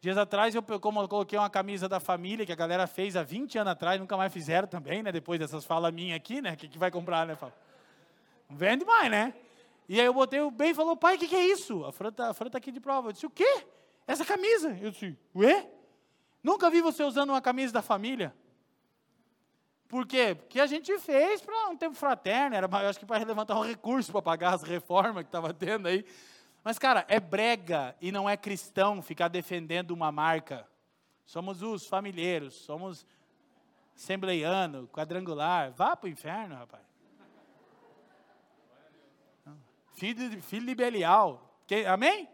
[0.00, 3.22] Dias atrás eu, como eu coloquei uma camisa da família que a galera fez há
[3.22, 5.12] 20 anos atrás, nunca mais fizeram também, né?
[5.12, 6.52] Depois dessas falas minhas aqui, né?
[6.52, 7.36] O que, que vai comprar, né?
[7.36, 7.52] Fala.
[8.48, 9.34] Não vende mais, né?
[9.88, 11.84] E aí eu botei o bem e falou, pai, o que, que é isso?
[11.84, 13.08] A Fran está tá aqui de prova.
[13.08, 13.66] Eu disse, o quê?
[14.06, 14.78] Essa camisa?
[14.80, 15.68] Eu disse, ué?
[16.42, 18.34] Nunca vi você usando uma camisa da família.
[19.88, 20.34] Por quê?
[20.34, 23.64] Porque a gente fez para um tempo fraterno, era, eu acho que para levantar um
[23.64, 26.04] recurso para pagar as reformas que estava tendo aí.
[26.62, 30.68] Mas, cara, é brega e não é cristão ficar defendendo uma marca.
[31.24, 33.06] Somos os familheiros, somos
[33.96, 35.72] assembleiano, quadrangular.
[35.72, 36.82] Vá para o inferno, rapaz.
[39.94, 41.58] Filho de, filho de Belial.
[41.66, 42.28] Que, amém?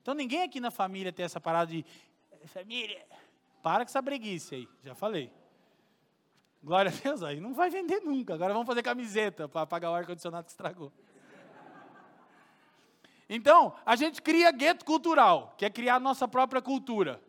[0.00, 1.84] Então ninguém aqui na família tem essa parada de
[2.46, 3.04] família.
[3.62, 5.32] Para com essa breguice aí, já falei.
[6.62, 8.34] Glória a Deus, aí não vai vender nunca.
[8.34, 10.92] Agora vamos fazer camiseta para pagar o ar-condicionado que estragou.
[13.28, 17.20] Então, a gente cria gueto cultural, que é criar a nossa própria cultura.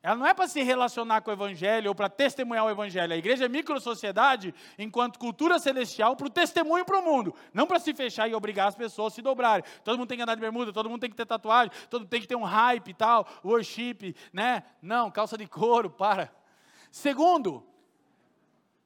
[0.00, 3.12] Ela não é para se relacionar com o Evangelho ou para testemunhar o Evangelho.
[3.12, 7.34] A igreja é micro-sociedade enquanto cultura celestial para o testemunho para o mundo.
[7.52, 9.64] Não para se fechar e obrigar as pessoas a se dobrarem.
[9.82, 12.10] Todo mundo tem que andar de bermuda, todo mundo tem que ter tatuagem, todo mundo
[12.10, 14.62] tem que ter um hype e tal, worship, né?
[14.80, 16.32] Não, calça de couro, para.
[16.92, 17.66] Segundo,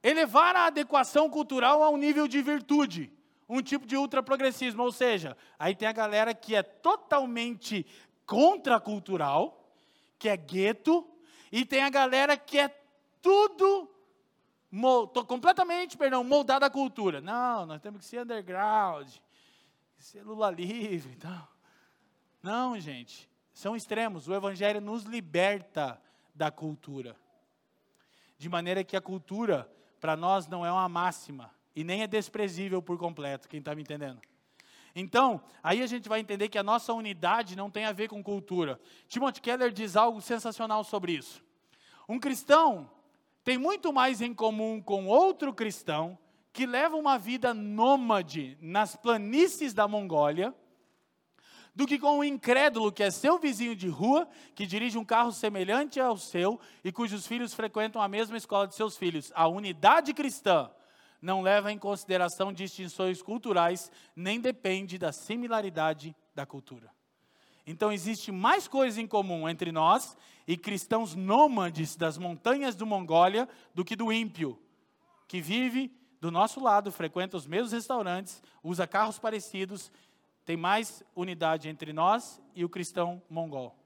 [0.03, 3.12] elevar a adequação cultural a um nível de virtude
[3.53, 7.84] um tipo de ultraprogressismo, ou seja, aí tem a galera que é totalmente
[8.24, 9.70] contracultural,
[10.18, 11.07] que é gueto,
[11.50, 12.68] e tem a galera que é
[13.20, 13.90] tudo
[15.28, 17.20] completamente, perdão, moldada à cultura.
[17.20, 19.07] Não, nós temos que ser underground,
[19.98, 21.46] ser Lula livre e tal.
[22.42, 24.28] Não, gente, são extremos.
[24.28, 26.00] O evangelho nos liberta
[26.34, 27.14] da cultura.
[28.38, 29.70] De maneira que a cultura
[30.03, 33.82] para nós não é uma máxima, e nem é desprezível por completo, quem está me
[33.82, 34.20] entendendo?
[34.96, 38.20] Então, aí a gente vai entender que a nossa unidade não tem a ver com
[38.20, 38.80] cultura.
[39.07, 41.40] Timothy Keller diz algo sensacional sobre isso.
[42.09, 42.90] Um cristão
[43.44, 46.18] tem muito mais em comum com outro cristão
[46.53, 50.53] que leva uma vida nômade nas planícies da Mongólia,
[51.75, 55.33] do que com um incrédulo que é seu vizinho de rua, que dirige um carro
[55.33, 59.33] semelhante ao seu e cujos filhos frequentam a mesma escola de seus filhos.
[59.35, 60.70] A unidade cristã
[61.20, 66.91] não leva em consideração distinções culturais, nem depende da similaridade da cultura.
[67.66, 70.16] Então existe mais coisa em comum entre nós
[70.47, 74.59] e cristãos nômades das montanhas do Mongólia do que do ímpio,
[75.29, 79.91] que vive do nosso lado, frequenta os mesmos restaurantes, usa carros parecidos,
[80.45, 83.76] tem mais unidade entre nós e o cristão mongol.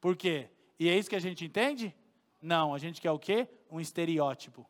[0.00, 0.48] Por quê?
[0.78, 1.94] E é isso que a gente entende?
[2.40, 3.48] Não, a gente quer o quê?
[3.70, 4.68] Um estereótipo.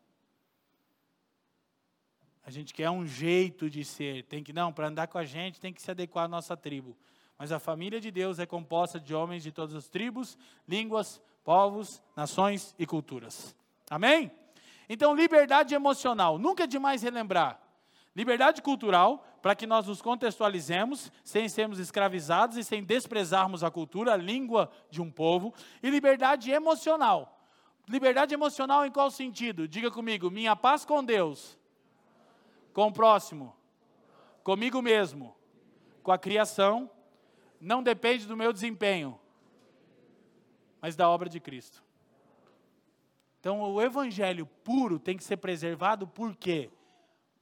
[2.44, 4.24] A gente quer um jeito de ser.
[4.24, 6.96] Tem que não, para andar com a gente tem que se adequar à nossa tribo.
[7.38, 10.36] Mas a família de Deus é composta de homens de todas as tribos,
[10.68, 13.56] línguas, povos, nações e culturas.
[13.88, 14.30] Amém?
[14.88, 17.60] Então, liberdade emocional, nunca é demais relembrar.
[18.14, 24.12] Liberdade cultural, para que nós nos contextualizemos, sem sermos escravizados e sem desprezarmos a cultura,
[24.12, 25.52] a língua de um povo.
[25.82, 27.40] E liberdade emocional.
[27.88, 29.66] Liberdade emocional em qual sentido?
[29.66, 31.58] Diga comigo, minha paz com Deus,
[32.72, 33.54] com o próximo,
[34.44, 35.34] comigo mesmo,
[36.04, 36.88] com a criação
[37.60, 39.18] não depende do meu desempenho,
[40.80, 41.82] mas da obra de Cristo.
[43.40, 46.70] Então, o evangelho puro tem que ser preservado por quê?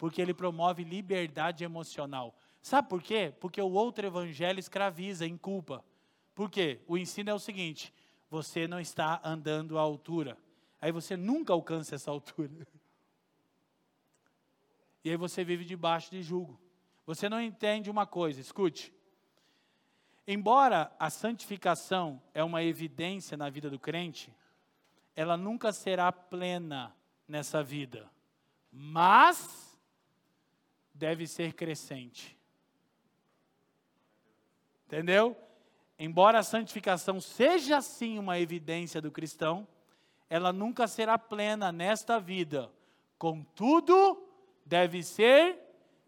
[0.01, 2.34] Porque ele promove liberdade emocional.
[2.62, 3.34] Sabe por quê?
[3.38, 5.84] Porque o outro evangelho escraviza, inculpa.
[6.34, 6.80] Por quê?
[6.88, 7.92] O ensino é o seguinte:
[8.30, 10.38] você não está andando à altura.
[10.80, 12.66] Aí você nunca alcança essa altura.
[15.05, 16.59] E aí você vive debaixo de julgo.
[17.05, 18.90] Você não entende uma coisa, escute.
[20.26, 24.34] Embora a santificação é uma evidência na vida do crente,
[25.14, 26.96] ela nunca será plena
[27.28, 28.11] nessa vida,
[28.72, 29.70] mas
[31.01, 32.38] deve ser crescente.
[34.86, 35.34] Entendeu?
[35.98, 39.66] Embora a santificação seja sim uma evidência do cristão,
[40.28, 42.70] ela nunca será plena nesta vida.
[43.18, 44.22] Contudo,
[44.64, 45.59] deve ser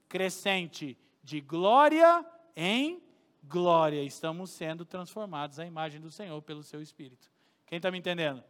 [0.08, 2.24] crescente de glória
[2.54, 3.02] em
[3.42, 7.30] glória, estamos sendo transformados à imagem do Senhor pelo seu Espírito.
[7.66, 8.44] Quem está me entendendo?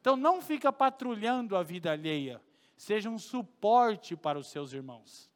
[0.00, 2.42] Então não fica patrulhando a vida alheia,
[2.76, 5.30] seja um suporte para os seus irmãos.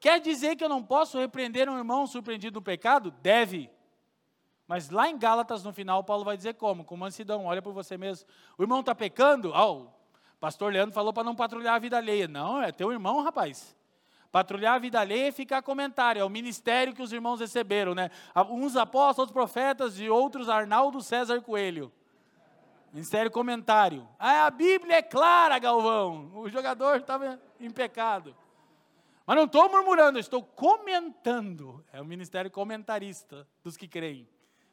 [0.00, 3.10] Quer dizer que eu não posso repreender um irmão surpreendido no pecado?
[3.22, 3.70] Deve.
[4.66, 6.84] Mas lá em Gálatas, no final, Paulo vai dizer como?
[6.84, 8.28] Com mansidão, olha por você mesmo.
[8.56, 9.50] O irmão está pecando?
[9.54, 9.88] Oh, o
[10.38, 12.28] pastor Leandro falou para não patrulhar a vida alheia.
[12.28, 13.74] Não, é teu irmão, rapaz.
[14.30, 18.10] Patrulhar a vida alheia e ficar comentário, é o ministério que os irmãos receberam, né?
[18.50, 21.90] Uns apóstolos, outros profetas e outros Arnaldo César Coelho.
[22.92, 24.06] Ministério comentário.
[24.18, 26.30] Ah, a Bíblia é clara, Galvão.
[26.34, 28.36] O jogador estava em pecado.
[29.28, 31.84] Mas não estou murmurando, estou comentando.
[31.92, 34.26] É o ministério comentarista dos que creem.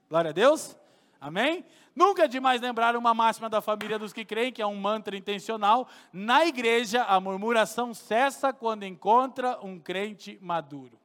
[0.10, 0.78] Glória a Deus.
[1.20, 1.66] Amém?
[1.94, 5.18] Nunca é demais lembrar uma máxima da família dos que creem, que é um mantra
[5.18, 5.90] intencional.
[6.14, 10.98] Na igreja, a murmuração cessa quando encontra um crente maduro.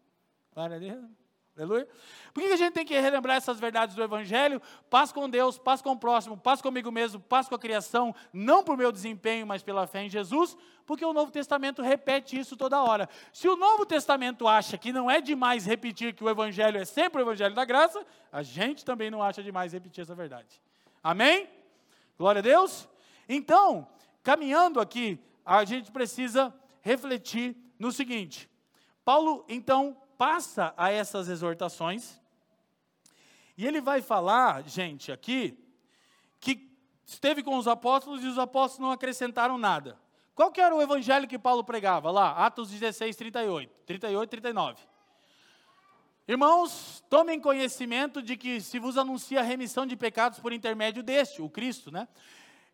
[0.54, 1.19] Glória a Deus.
[1.60, 1.86] Aleluia.
[2.32, 4.62] Por que a gente tem que relembrar essas verdades do Evangelho?
[4.88, 8.64] Paz com Deus, paz com o próximo, paz comigo mesmo, paz com a criação, não
[8.64, 10.56] por meu desempenho, mas pela fé em Jesus,
[10.86, 13.08] porque o Novo Testamento repete isso toda hora.
[13.30, 17.20] Se o Novo Testamento acha que não é demais repetir que o Evangelho é sempre
[17.20, 20.60] o Evangelho da graça, a gente também não acha demais repetir essa verdade.
[21.02, 21.46] Amém?
[22.18, 22.88] Glória a Deus.
[23.28, 23.86] Então,
[24.22, 28.48] caminhando aqui, a gente precisa refletir no seguinte:
[29.04, 32.20] Paulo, então, passa a essas exortações,
[33.56, 35.58] e ele vai falar, gente, aqui,
[36.38, 36.70] que
[37.06, 39.98] esteve com os apóstolos e os apóstolos não acrescentaram nada.
[40.34, 42.32] Qual que era o evangelho que Paulo pregava lá?
[42.32, 44.82] Atos 16, 38, 38 39.
[46.28, 51.40] Irmãos, tomem conhecimento de que se vos anuncia a remissão de pecados por intermédio deste,
[51.40, 52.06] o Cristo, né?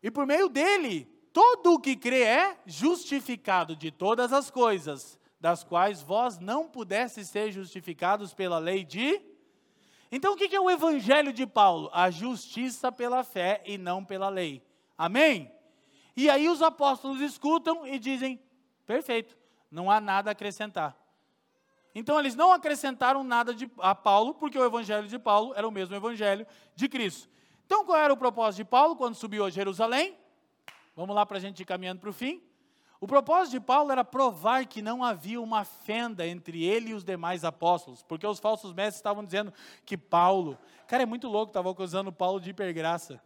[0.03, 5.63] E por meio dele, todo o que crê é justificado de todas as coisas, das
[5.63, 9.21] quais vós não pudesseis ser justificados pela lei de.
[10.11, 11.89] Então, o que é o evangelho de Paulo?
[11.93, 14.63] A justiça pela fé e não pela lei.
[14.97, 15.51] Amém?
[16.15, 18.41] E aí os apóstolos escutam e dizem:
[18.85, 19.37] perfeito,
[19.69, 20.97] não há nada a acrescentar.
[21.93, 25.71] Então, eles não acrescentaram nada de, a Paulo, porque o evangelho de Paulo era o
[25.71, 27.27] mesmo evangelho de Cristo.
[27.65, 30.15] Então, qual era o propósito de Paulo quando subiu a Jerusalém?
[30.95, 32.41] Vamos lá para a gente ir caminhando para o fim.
[32.99, 37.03] O propósito de Paulo era provar que não havia uma fenda entre ele e os
[37.03, 39.53] demais apóstolos, porque os falsos mestres estavam dizendo
[39.85, 43.21] que Paulo, cara, é muito louco, estava acusando Paulo de hipergraça,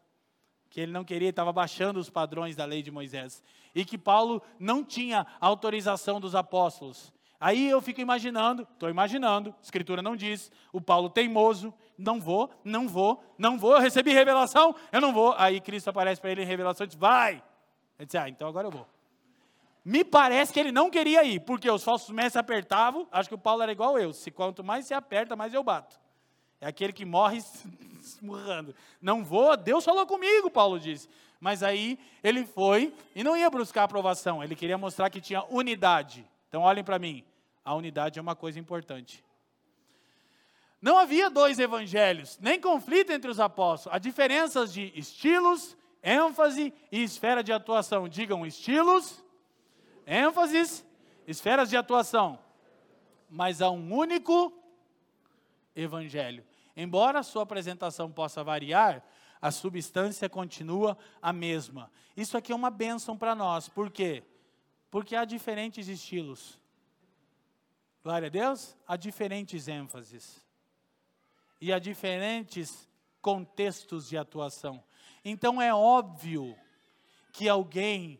[0.69, 3.41] que ele não queria, estava baixando os padrões da lei de Moisés,
[3.73, 7.13] e que Paulo não tinha autorização dos apóstolos.
[7.39, 12.51] Aí eu fico imaginando, estou imaginando, a escritura não diz, o Paulo teimoso, não vou,
[12.63, 15.33] não vou, não vou, eu recebi revelação, eu não vou.
[15.37, 17.43] Aí Cristo aparece para ele em revelação e diz, vai.
[17.97, 18.87] Ele diz, ah, então agora eu vou.
[19.83, 23.39] Me parece que ele não queria ir, porque os falsos mestres apertavam, acho que o
[23.39, 25.99] Paulo era igual eu, se quanto mais se aperta, mais eu bato.
[26.59, 27.41] É aquele que morre
[27.99, 28.75] esmurrando.
[29.01, 31.09] Não vou, Deus falou comigo, Paulo disse.
[31.39, 36.23] Mas aí ele foi e não ia buscar aprovação, ele queria mostrar que tinha unidade.
[36.47, 37.23] Então olhem para mim,
[37.65, 39.23] a unidade é uma coisa importante.
[40.79, 43.95] Não havia dois evangelhos, nem conflito entre os apóstolos.
[43.95, 48.09] Há diferenças de estilos, ênfase e esfera de atuação.
[48.09, 49.23] Digam estilos,
[50.05, 50.85] ênfases,
[51.27, 52.39] esferas de atuação.
[53.29, 54.53] Mas há um único
[55.75, 56.45] evangelho.
[56.75, 59.03] Embora a sua apresentação possa variar,
[59.41, 61.91] a substância continua a mesma.
[62.15, 63.67] Isso aqui é uma bênção para nós.
[63.67, 64.23] Por quê?
[64.89, 66.59] Porque há diferentes estilos.
[68.03, 70.43] Glória a Deus, há diferentes ênfases
[71.61, 72.89] e há diferentes
[73.21, 74.83] contextos de atuação.
[75.23, 76.57] Então é óbvio
[77.31, 78.19] que alguém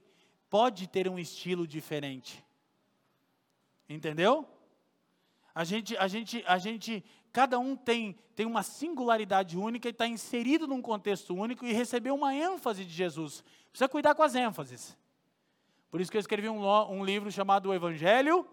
[0.51, 2.45] pode ter um estilo diferente.
[3.89, 4.45] Entendeu?
[5.55, 10.05] A gente, a gente, a gente, cada um tem, tem uma singularidade única e está
[10.05, 13.43] inserido num contexto único e recebeu uma ênfase de Jesus.
[13.71, 14.97] Precisa cuidar com as ênfases.
[15.89, 18.45] Por isso que eu escrevi um, um livro chamado O Evangelho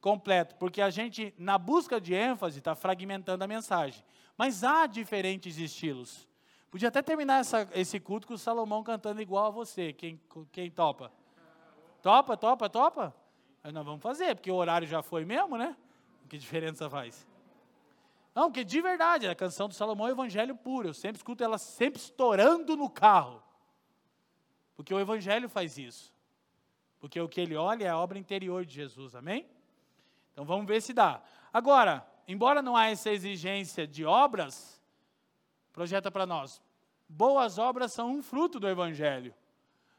[0.00, 4.04] Completo, porque a gente, na busca de ênfase, está fragmentando a mensagem.
[4.36, 6.28] Mas há diferentes estilos.
[6.72, 9.92] Podia até terminar essa, esse culto com o Salomão cantando igual a você.
[9.92, 10.20] Quem,
[10.50, 11.12] quem topa?
[12.06, 13.16] Topa, topa, topa?
[13.64, 15.76] Aí nós vamos fazer, porque o horário já foi mesmo, né?
[16.28, 17.26] Que diferença faz?
[18.32, 20.90] Não, porque de verdade, a canção do Salomão é o evangelho puro.
[20.90, 23.42] Eu sempre escuto ela sempre estourando no carro.
[24.76, 26.14] Porque o evangelho faz isso.
[27.00, 29.44] Porque o que ele olha é a obra interior de Jesus, amém?
[30.32, 31.20] Então vamos ver se dá.
[31.52, 34.80] Agora, embora não há essa exigência de obras,
[35.72, 36.62] projeta para nós.
[37.08, 39.34] Boas obras são um fruto do Evangelho,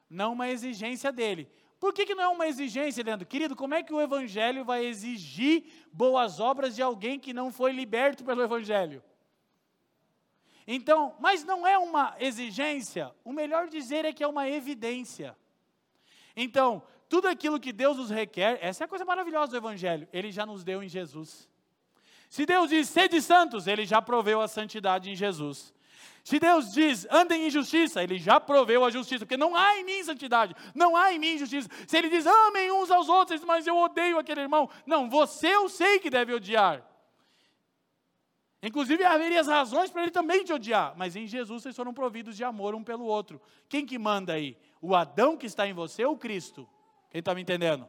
[0.09, 1.51] não uma exigência dele.
[1.79, 3.27] Por que, que não é uma exigência, Leandro?
[3.27, 7.71] Querido, como é que o Evangelho vai exigir boas obras de alguém que não foi
[7.71, 9.03] liberto pelo Evangelho?
[10.67, 15.37] Então, mas não é uma exigência, o melhor dizer é que é uma evidência.
[16.35, 20.31] Então, tudo aquilo que Deus nos requer, essa é a coisa maravilhosa do Evangelho, Ele
[20.31, 21.47] já nos deu em Jesus.
[22.29, 25.73] Se Deus diz, sede santos, Ele já proveu a santidade em Jesus.
[26.27, 29.85] Se Deus diz, andem em justiça, Ele já proveu a justiça, porque não há em
[29.85, 31.69] mim santidade, não há em mim justiça.
[31.87, 35.69] Se Ele diz, amem uns aos outros, mas eu odeio aquele irmão, não, você eu
[35.69, 36.85] sei que deve odiar.
[38.61, 42.35] Inclusive haveria as razões para ele também te odiar, mas em Jesus vocês foram providos
[42.35, 43.41] de amor um pelo outro.
[43.69, 44.57] Quem que manda aí?
[44.81, 46.67] O Adão que está em você ou Cristo?
[47.09, 47.87] Quem está me entendendo?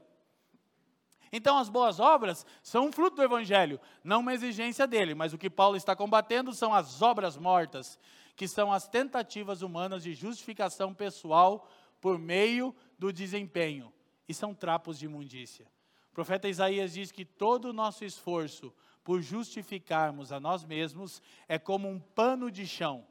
[1.32, 5.38] Então, as boas obras são um fruto do Evangelho, não uma exigência dele, mas o
[5.38, 7.98] que Paulo está combatendo são as obras mortas,
[8.38, 11.68] que são as tentativas humanas de justificação pessoal
[12.00, 13.92] por meio do desempenho,
[14.28, 15.66] e são trapos de imundícia.
[16.12, 18.72] O profeta Isaías diz que todo o nosso esforço
[19.02, 23.04] por justificarmos a nós mesmos é como um pano de chão,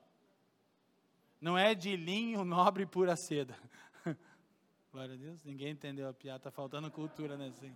[1.41, 3.53] não é de linho nobre pura seda.
[4.93, 7.47] Glória a Deus, ninguém entendeu a piada, está faltando cultura, né?
[7.47, 7.75] Assim.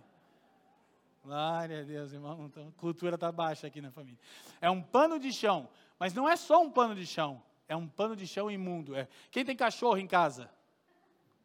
[1.22, 2.46] Glória a Deus, irmão.
[2.46, 4.18] Então, cultura está baixa aqui na família.
[4.60, 5.68] É um pano de chão,
[6.02, 8.96] mas não é só um pano de chão, é um pano de chão imundo.
[8.96, 9.06] É.
[9.30, 10.50] Quem tem cachorro em casa?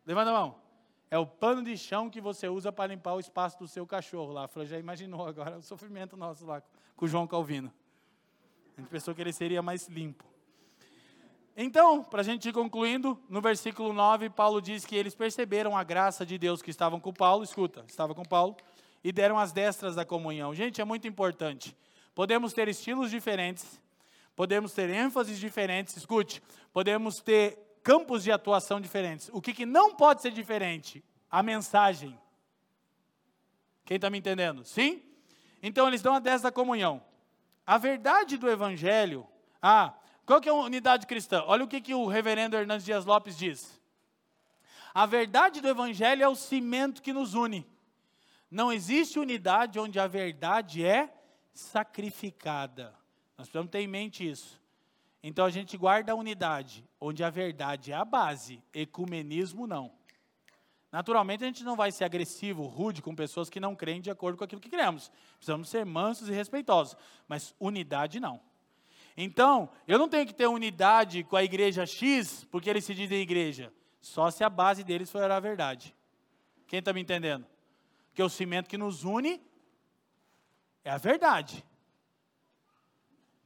[0.04, 0.56] Levanta a mão.
[1.12, 4.34] É o pano de chão que você usa para limpar o espaço do seu cachorro
[4.34, 4.50] lá.
[4.52, 6.64] A já imaginou agora o sofrimento nosso lá
[6.96, 7.72] com o João Calvino.
[8.76, 10.26] A gente pensou que ele seria mais limpo.
[11.56, 15.84] Então, para a gente ir concluindo, no versículo 9, Paulo diz que eles perceberam a
[15.84, 18.58] graça de Deus que estavam com Paulo, escuta, estava com Paulo,
[19.04, 20.52] e deram as destras da comunhão.
[20.56, 21.78] Gente, é muito importante.
[22.16, 23.80] Podemos ter estilos diferentes,
[24.38, 29.32] podemos ter ênfases diferentes, escute, podemos ter campos de atuação diferentes.
[29.34, 31.04] O que, que não pode ser diferente?
[31.30, 32.18] A mensagem.
[33.84, 34.64] Quem está me entendendo?
[34.64, 35.04] Sim?
[35.62, 37.04] Então eles dão a destra da comunhão.
[37.66, 39.28] A verdade do evangelho,
[39.60, 41.44] ah, qual que é a unidade cristã?
[41.48, 43.82] Olha o que, que o reverendo Hernandes Dias Lopes diz.
[44.94, 47.66] A verdade do Evangelho é o cimento que nos une.
[48.50, 51.14] Não existe unidade onde a verdade é
[51.54, 52.96] sacrificada.
[53.38, 54.60] Nós precisamos ter em mente isso.
[55.22, 59.92] Então a gente guarda a unidade, onde a verdade é a base, ecumenismo não.
[60.92, 64.38] Naturalmente a gente não vai ser agressivo, rude com pessoas que não creem de acordo
[64.38, 65.12] com aquilo que cremos.
[65.36, 66.96] Precisamos ser mansos e respeitosos,
[67.28, 68.42] mas unidade não.
[69.16, 73.20] Então, eu não tenho que ter unidade com a igreja X, porque eles se dizem
[73.20, 75.94] igreja, só se a base deles for a verdade.
[76.68, 77.46] Quem está me entendendo?
[78.14, 79.42] Que o cimento que nos une
[80.84, 81.66] é a verdade.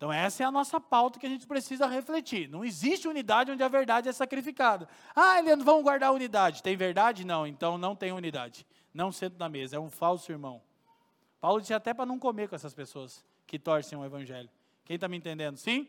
[0.02, 2.50] Então, essa é a nossa pauta que a gente precisa refletir.
[2.50, 4.90] Não existe unidade onde a verdade é sacrificada.
[5.16, 6.64] Ah, Leandro, vamos guardar a unidade.
[6.64, 7.24] Tem verdade?
[7.24, 8.66] Não, então não tem unidade.
[8.92, 10.60] Não sento na mesa, é um falso irmão.
[11.40, 14.50] Paulo disse até para não comer com essas pessoas que torcem o evangelho
[14.86, 15.58] Quem está me entendendo?
[15.58, 15.88] Sim?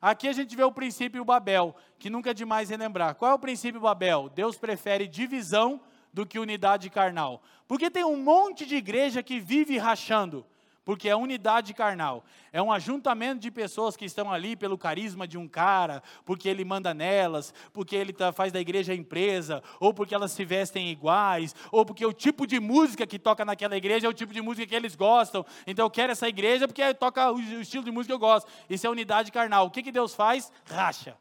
[0.00, 3.16] Aqui a gente vê o princípio Babel, que nunca é demais relembrar.
[3.16, 4.30] Qual é o princípio Babel?
[4.30, 5.78] Deus prefere divisão
[6.10, 7.42] do que unidade carnal.
[7.68, 10.42] Porque tem um monte de igreja que vive rachando
[10.84, 12.24] porque é unidade carnal.
[12.52, 16.64] É um ajuntamento de pessoas que estão ali pelo carisma de um cara, porque ele
[16.64, 21.54] manda nelas, porque ele tá, faz da igreja empresa, ou porque elas se vestem iguais,
[21.70, 24.66] ou porque o tipo de música que toca naquela igreja é o tipo de música
[24.66, 25.46] que eles gostam.
[25.66, 28.50] Então eu quero essa igreja porque toca o estilo de música que eu gosto.
[28.68, 29.66] Isso é unidade carnal.
[29.66, 30.50] O que, que Deus faz?
[30.64, 31.16] Racha.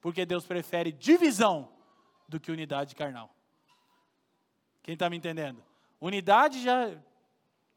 [0.00, 1.68] Porque Deus prefere divisão
[2.28, 3.30] do que unidade carnal.
[4.82, 5.62] Quem está me entendendo?
[6.00, 6.90] Unidade já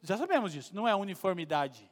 [0.02, 1.90] já sabemos disso, não é uniformidade,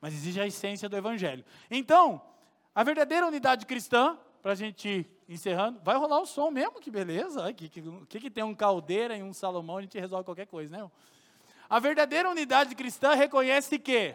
[0.00, 1.44] mas exige a essência do Evangelho.
[1.70, 2.20] Então,
[2.74, 7.52] a verdadeira unidade cristã, para a gente encerrando, vai rolar o som mesmo, que beleza.
[7.52, 10.90] Que, que, que, tem um caldeira e um Salomão, a gente resolve qualquer coisa, né?
[11.68, 14.14] A verdadeira unidade cristã reconhece que,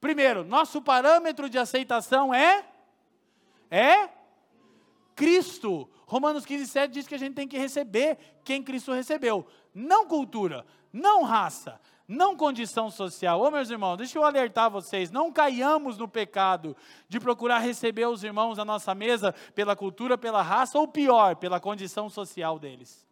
[0.00, 2.64] primeiro, nosso parâmetro de aceitação é
[3.70, 4.08] é
[5.14, 5.88] Cristo.
[6.06, 9.46] Romanos 15, 7 diz que a gente tem que receber quem Cristo recebeu.
[9.74, 13.42] Não cultura, não raça, não condição social.
[13.42, 16.74] Ô meus irmãos, deixa eu alertar vocês, não caiamos no pecado
[17.06, 21.60] de procurar receber os irmãos à nossa mesa pela cultura, pela raça, ou pior, pela
[21.60, 23.06] condição social deles.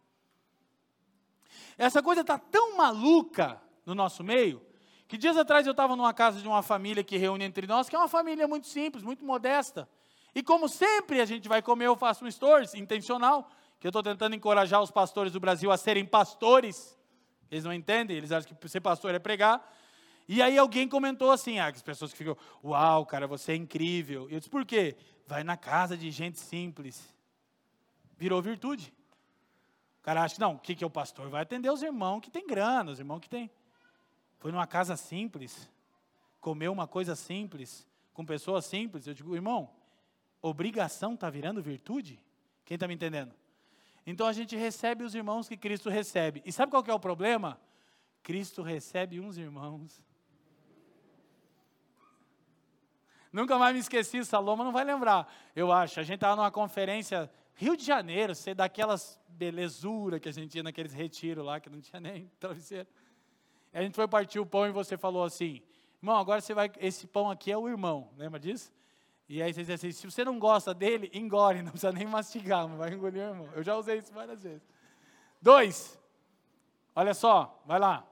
[1.77, 4.65] Essa coisa está tão maluca no nosso meio,
[5.07, 7.95] que dias atrás eu estava numa casa de uma família que reúne entre nós, que
[7.95, 9.87] é uma família muito simples, muito modesta.
[10.33, 14.01] E como sempre a gente vai comer, eu faço um stories intencional, que eu estou
[14.01, 16.96] tentando encorajar os pastores do Brasil a serem pastores.
[17.49, 19.73] Eles não entendem, eles acham que ser pastor é pregar.
[20.27, 24.27] E aí alguém comentou assim, ah, as pessoas que ficam, uau, cara, você é incrível.
[24.29, 24.97] Eu disse, por quê?
[25.25, 27.15] Vai na casa de gente simples.
[28.17, 28.93] Virou virtude.
[29.99, 31.29] O cara acha, não, o que, que é o pastor?
[31.29, 33.49] Vai atender os irmãos que tem grana, os irmãos que tem.
[34.39, 35.69] Foi numa casa simples,
[36.39, 39.07] comeu uma coisa simples, com pessoas simples.
[39.07, 39.69] Eu digo, irmão,
[40.41, 42.19] obrigação está virando virtude?
[42.65, 43.33] Quem está me entendendo?
[44.09, 46.41] Então a gente recebe os irmãos que Cristo recebe.
[46.45, 47.59] E sabe qual é o problema?
[48.23, 50.01] Cristo recebe uns irmãos.
[53.33, 55.99] Nunca mais me esqueci, Saloma não vai lembrar, eu acho.
[55.99, 60.63] A gente estava numa conferência, Rio de Janeiro, sei daquelas belezura que a gente tinha
[60.63, 62.87] naqueles retiros lá, que não tinha nem travesseiro.
[63.73, 65.61] a gente foi partir o pão e você falou assim,
[66.01, 68.71] irmão, agora você vai, esse pão aqui é o irmão, lembra disso?
[69.29, 72.67] E aí você diz assim, se você não gosta dele, engole, não precisa nem mastigar,
[72.67, 73.49] mas vai engolir irmão.
[73.53, 74.61] Eu já usei isso várias vezes.
[75.41, 75.99] Dois,
[76.95, 78.07] olha só, vai lá.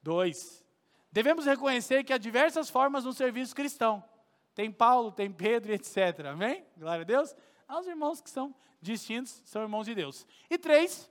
[0.00, 0.64] Dois,
[1.10, 4.02] devemos reconhecer que há diversas formas no serviço cristão.
[4.54, 6.26] Tem Paulo, tem Pedro, etc.
[6.32, 6.64] Amém?
[6.76, 7.34] Glória a Deus.
[7.66, 10.24] Há os irmãos que são distintos, são irmãos de Deus.
[10.48, 11.10] E três,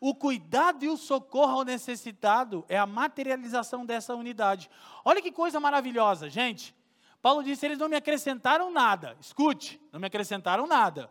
[0.00, 4.68] o cuidado e o socorro ao necessitado é a materialização dessa unidade.
[5.04, 6.74] Olha que coisa maravilhosa, gente.
[7.22, 9.16] Paulo disse: eles não me acrescentaram nada.
[9.20, 11.10] Escute, não me acrescentaram nada,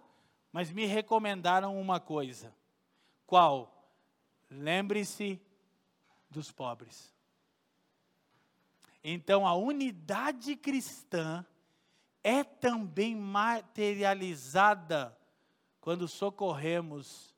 [0.52, 2.56] mas me recomendaram uma coisa.
[3.26, 3.90] Qual?
[4.50, 5.42] Lembre-se
[6.30, 7.12] dos pobres.
[9.04, 11.44] Então a unidade cristã
[12.24, 15.18] é também materializada
[15.80, 17.34] quando socorremos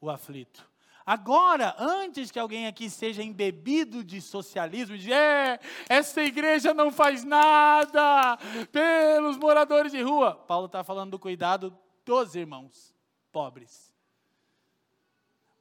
[0.00, 0.69] o aflito.
[1.04, 7.24] Agora, antes que alguém aqui seja embebido de socialismo, de é, essa igreja não faz
[7.24, 8.36] nada
[8.70, 10.34] pelos moradores de rua.
[10.34, 12.94] Paulo está falando do cuidado dos irmãos
[13.32, 13.94] pobres.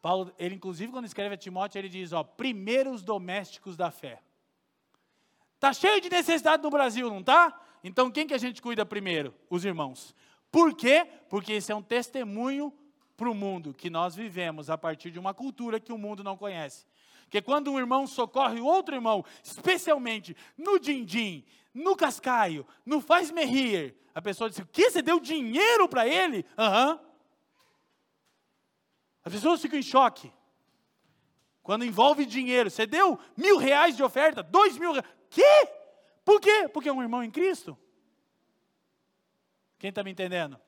[0.02, 4.22] Paulo, ele inclusive quando escreve a Timóteo, ele diz, ó, primeiros domésticos da fé.
[5.60, 7.60] Tá cheio de necessidade no Brasil, não tá?
[7.84, 9.34] Então quem que a gente cuida primeiro?
[9.50, 10.16] Os irmãos.
[10.52, 11.08] Por quê?
[11.30, 12.74] Porque esse é um testemunho
[13.20, 16.38] para o mundo que nós vivemos a partir de uma cultura que o mundo não
[16.38, 16.86] conhece.
[17.24, 21.44] Porque quando um irmão socorre outro irmão, especialmente no din-din,
[21.74, 24.90] no cascaio, no faz-me rir, a pessoa diz: O que?
[24.90, 26.46] Você deu dinheiro para ele?
[26.58, 26.94] Aham.
[26.94, 27.10] Uhum.
[29.26, 30.32] As pessoas ficam em choque.
[31.62, 35.08] Quando envolve dinheiro, você deu mil reais de oferta, dois mil reais.
[35.30, 35.68] Quê?
[36.24, 36.70] Por quê?
[36.70, 37.78] Porque é um irmão em Cristo.
[39.78, 40.60] Quem está me entendendo?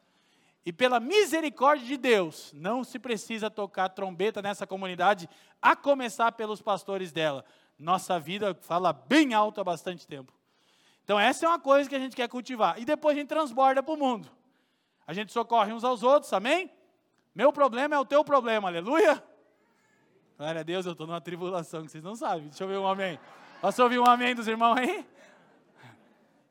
[0.66, 5.28] E pela misericórdia de Deus, não se precisa tocar trombeta nessa comunidade,
[5.62, 7.43] a começar pelos pastores dela.
[7.80, 10.32] Nossa vida fala bem alto há bastante tempo.
[11.03, 12.80] Então, essa é uma coisa que a gente quer cultivar.
[12.80, 14.30] E depois a gente transborda para o mundo.
[15.07, 16.72] A gente socorre uns aos outros, amém?
[17.34, 19.22] Meu problema é o teu problema, aleluia.
[20.38, 22.49] Glória a Deus, eu estou numa tribulação que vocês não sabem.
[22.49, 23.20] Deixa eu ver um amém.
[23.59, 25.05] Posso ouvir um amém dos irmãos aí?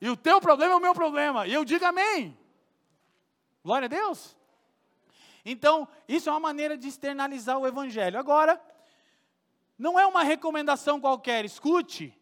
[0.00, 1.46] E o teu problema é o meu problema.
[1.46, 2.36] E eu digo amém.
[3.64, 4.36] Glória a Deus.
[5.44, 8.18] Então, isso é uma maneira de externalizar o Evangelho.
[8.18, 8.60] Agora,
[9.78, 12.16] não é uma recomendação qualquer, escute.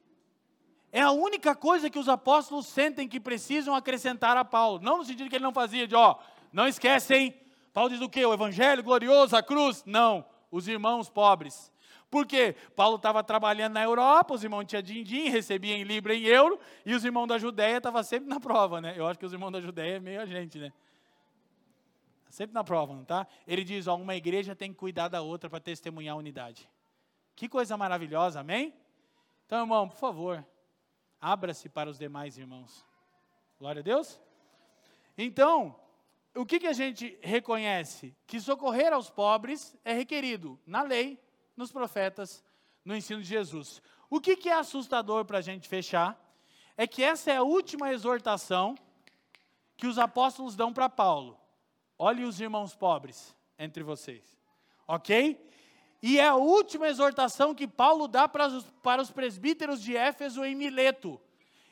[0.91, 4.81] É a única coisa que os apóstolos sentem que precisam acrescentar a Paulo.
[4.81, 6.17] Não no sentido que ele não fazia de, ó,
[6.53, 7.35] não esquecem.
[7.73, 8.25] Paulo diz o quê?
[8.25, 9.85] O evangelho glorioso, a cruz?
[9.85, 11.73] Não, os irmãos pobres.
[12.11, 12.57] Por quê?
[12.75, 16.95] Paulo estava trabalhando na Europa, os irmãos tinham din-din, recebiam em libra em euro, e
[16.95, 18.95] os irmãos da Judéia estavam sempre na prova, né?
[18.97, 20.73] Eu acho que os irmãos da Judéia é meio a gente, né?
[22.31, 23.27] Sempre na prova, não tá?
[23.47, 26.69] Ele diz, ó, uma igreja tem que cuidar da outra para testemunhar a unidade.
[27.35, 28.75] Que coisa maravilhosa, amém?
[29.47, 30.47] Então, irmão, por favor,
[31.21, 32.85] abra-se para os demais irmãos.
[33.59, 34.21] Glória a Deus.
[35.17, 35.75] Então,
[36.35, 38.15] o que, que a gente reconhece?
[38.27, 41.19] Que socorrer aos pobres é requerido na lei,
[41.57, 42.45] nos profetas,
[42.85, 43.83] no ensino de Jesus.
[44.11, 46.19] O que, que é assustador para a gente fechar?
[46.77, 48.75] É que essa é a última exortação
[49.77, 51.38] que os apóstolos dão para Paulo.
[51.99, 54.39] Olhe os irmãos pobres entre vocês.
[54.87, 55.45] Ok?
[56.01, 60.45] E é a última exortação que Paulo dá para os, para os presbíteros de Éfeso
[60.45, 61.21] em Mileto.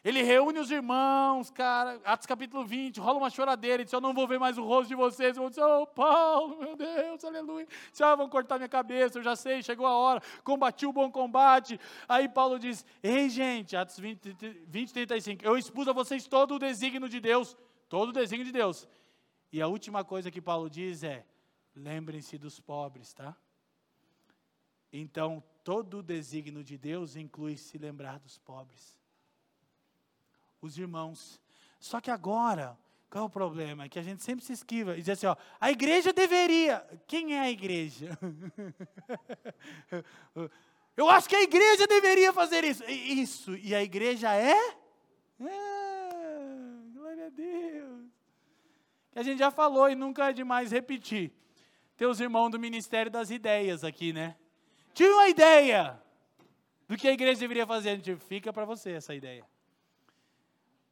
[0.06, 4.14] Ele reúne os irmãos, cara, Atos capítulo 20, rola uma choradeira, ele diz, eu não
[4.14, 8.14] vou ver mais o rosto de vocês, vão dizer, oh Paulo, meu Deus, aleluia, já
[8.14, 12.28] vão cortar minha cabeça, eu já sei, chegou a hora, combati o bom combate, aí
[12.28, 14.36] Paulo diz, ei gente, Atos 20,
[14.68, 17.56] 20 35, eu expus a vocês todo o desígnio de Deus,
[17.88, 18.86] todo o desígnio de Deus,
[19.52, 21.24] e a última coisa que Paulo diz é,
[21.74, 23.36] lembrem-se dos pobres, tá?
[24.92, 28.96] Então, todo o desígnio de Deus inclui se lembrar dos pobres
[30.66, 31.40] os irmãos.
[31.78, 32.76] Só que agora,
[33.08, 33.84] qual é o problema?
[33.84, 36.84] É que a gente sempre se esquiva e diz assim: ó, a igreja deveria.
[37.06, 38.18] Quem é a igreja?
[40.96, 42.82] Eu acho que a igreja deveria fazer isso.
[42.84, 43.54] Isso.
[43.56, 44.56] E a igreja é?
[45.40, 46.10] é
[46.94, 47.95] glória a Deus.
[49.16, 51.32] Que a gente já falou e nunca é demais repetir.
[51.96, 54.36] Tem os irmãos do Ministério das Ideias aqui, né?
[54.92, 55.98] Tive uma ideia
[56.86, 57.88] do que a igreja deveria fazer.
[57.88, 59.42] A gente fica para você essa ideia.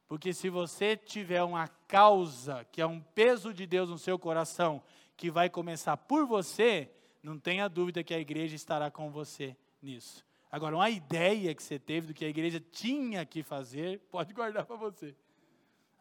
[0.09, 4.83] Porque se você tiver uma causa, que é um peso de Deus no seu coração,
[5.18, 6.91] que vai começar por você,
[7.22, 10.25] não tenha dúvida que a igreja estará com você nisso.
[10.51, 14.64] Agora, uma ideia que você teve do que a igreja tinha que fazer, pode guardar
[14.64, 15.14] para você.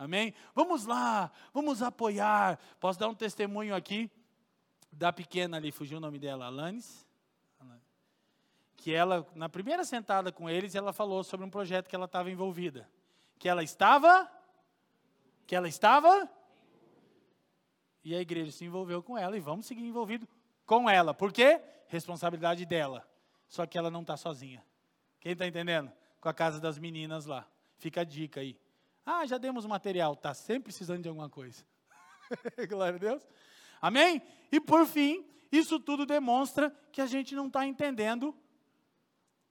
[0.03, 0.33] Amém?
[0.53, 2.59] Vamos lá, vamos apoiar.
[2.79, 4.09] Posso dar um testemunho aqui
[4.91, 7.07] da pequena ali, fugiu o nome dela, Alanis?
[8.75, 12.29] Que ela, na primeira sentada com eles, ela falou sobre um projeto que ela estava
[12.29, 12.87] envolvida
[13.43, 14.31] que ela estava
[15.45, 16.29] que ela estava
[18.01, 20.25] e a igreja se envolveu com ela e vamos seguir envolvido
[20.65, 21.13] com ela.
[21.13, 21.59] Por quê?
[21.89, 23.05] Responsabilidade dela.
[23.49, 24.65] Só que ela não está sozinha.
[25.19, 25.91] Quem está entendendo?
[26.21, 27.45] Com a casa das meninas lá.
[27.75, 28.57] Fica a dica aí.
[29.05, 30.13] Ah, já demos material.
[30.13, 31.65] Está sempre precisando de alguma coisa.
[32.69, 33.27] Glória a Deus.
[33.81, 34.21] Amém?
[34.51, 38.35] E por fim, isso tudo demonstra que a gente não está entendendo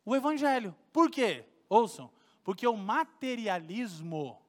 [0.05, 0.75] o Evangelho.
[0.93, 1.45] Por quê?
[1.69, 2.11] Ouçam,
[2.43, 4.41] porque o materialismo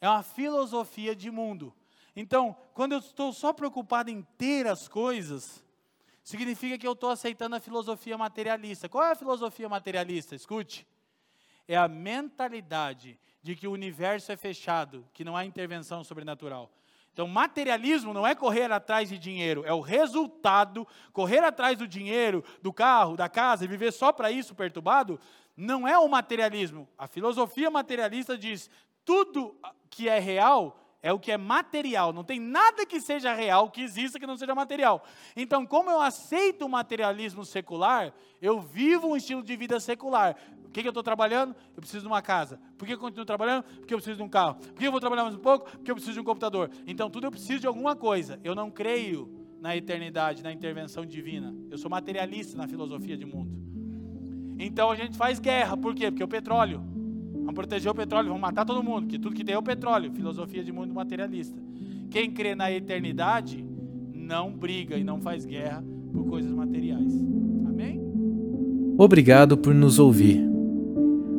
[0.00, 1.74] é uma filosofia de mundo.
[2.14, 5.64] Então, quando eu estou só preocupado em ter as coisas,
[6.22, 8.88] significa que eu estou aceitando a filosofia materialista.
[8.88, 10.34] Qual é a filosofia materialista?
[10.34, 10.86] Escute.
[11.66, 16.70] É a mentalidade de que o universo é fechado, que não há intervenção sobrenatural.
[17.12, 20.86] Então, materialismo não é correr atrás de dinheiro, é o resultado.
[21.12, 25.20] Correr atrás do dinheiro, do carro, da casa e viver só para isso perturbado,
[25.56, 26.88] não é o materialismo.
[26.96, 28.70] A filosofia materialista diz:
[29.04, 29.54] tudo
[29.90, 32.12] que é real é o que é material.
[32.12, 35.04] Não tem nada que seja real, que exista, que não seja material.
[35.36, 40.36] Então, como eu aceito o materialismo secular, eu vivo um estilo de vida secular.
[40.72, 41.54] Que, que eu estou trabalhando?
[41.76, 42.58] Eu preciso de uma casa.
[42.78, 43.62] Por que eu continuo trabalhando?
[43.62, 44.54] Porque eu preciso de um carro.
[44.54, 45.70] Por que eu vou trabalhar mais um pouco?
[45.70, 46.70] Porque eu preciso de um computador.
[46.86, 48.40] Então, tudo eu preciso de alguma coisa.
[48.42, 49.30] Eu não creio
[49.62, 51.54] na eternidade, na intervenção divina.
[51.70, 53.62] Eu sou materialista na filosofia de mundo.
[54.58, 56.10] Então a gente faz guerra, por quê?
[56.10, 56.82] Porque o petróleo.
[57.32, 60.12] Vamos proteger o petróleo, vamos matar todo mundo, que tudo que tem é o petróleo.
[60.12, 61.60] Filosofia de mundo materialista.
[62.10, 63.64] Quem crê na eternidade
[64.12, 67.12] não briga e não faz guerra por coisas materiais.
[67.66, 68.00] Amém?
[68.98, 70.51] Obrigado por nos ouvir.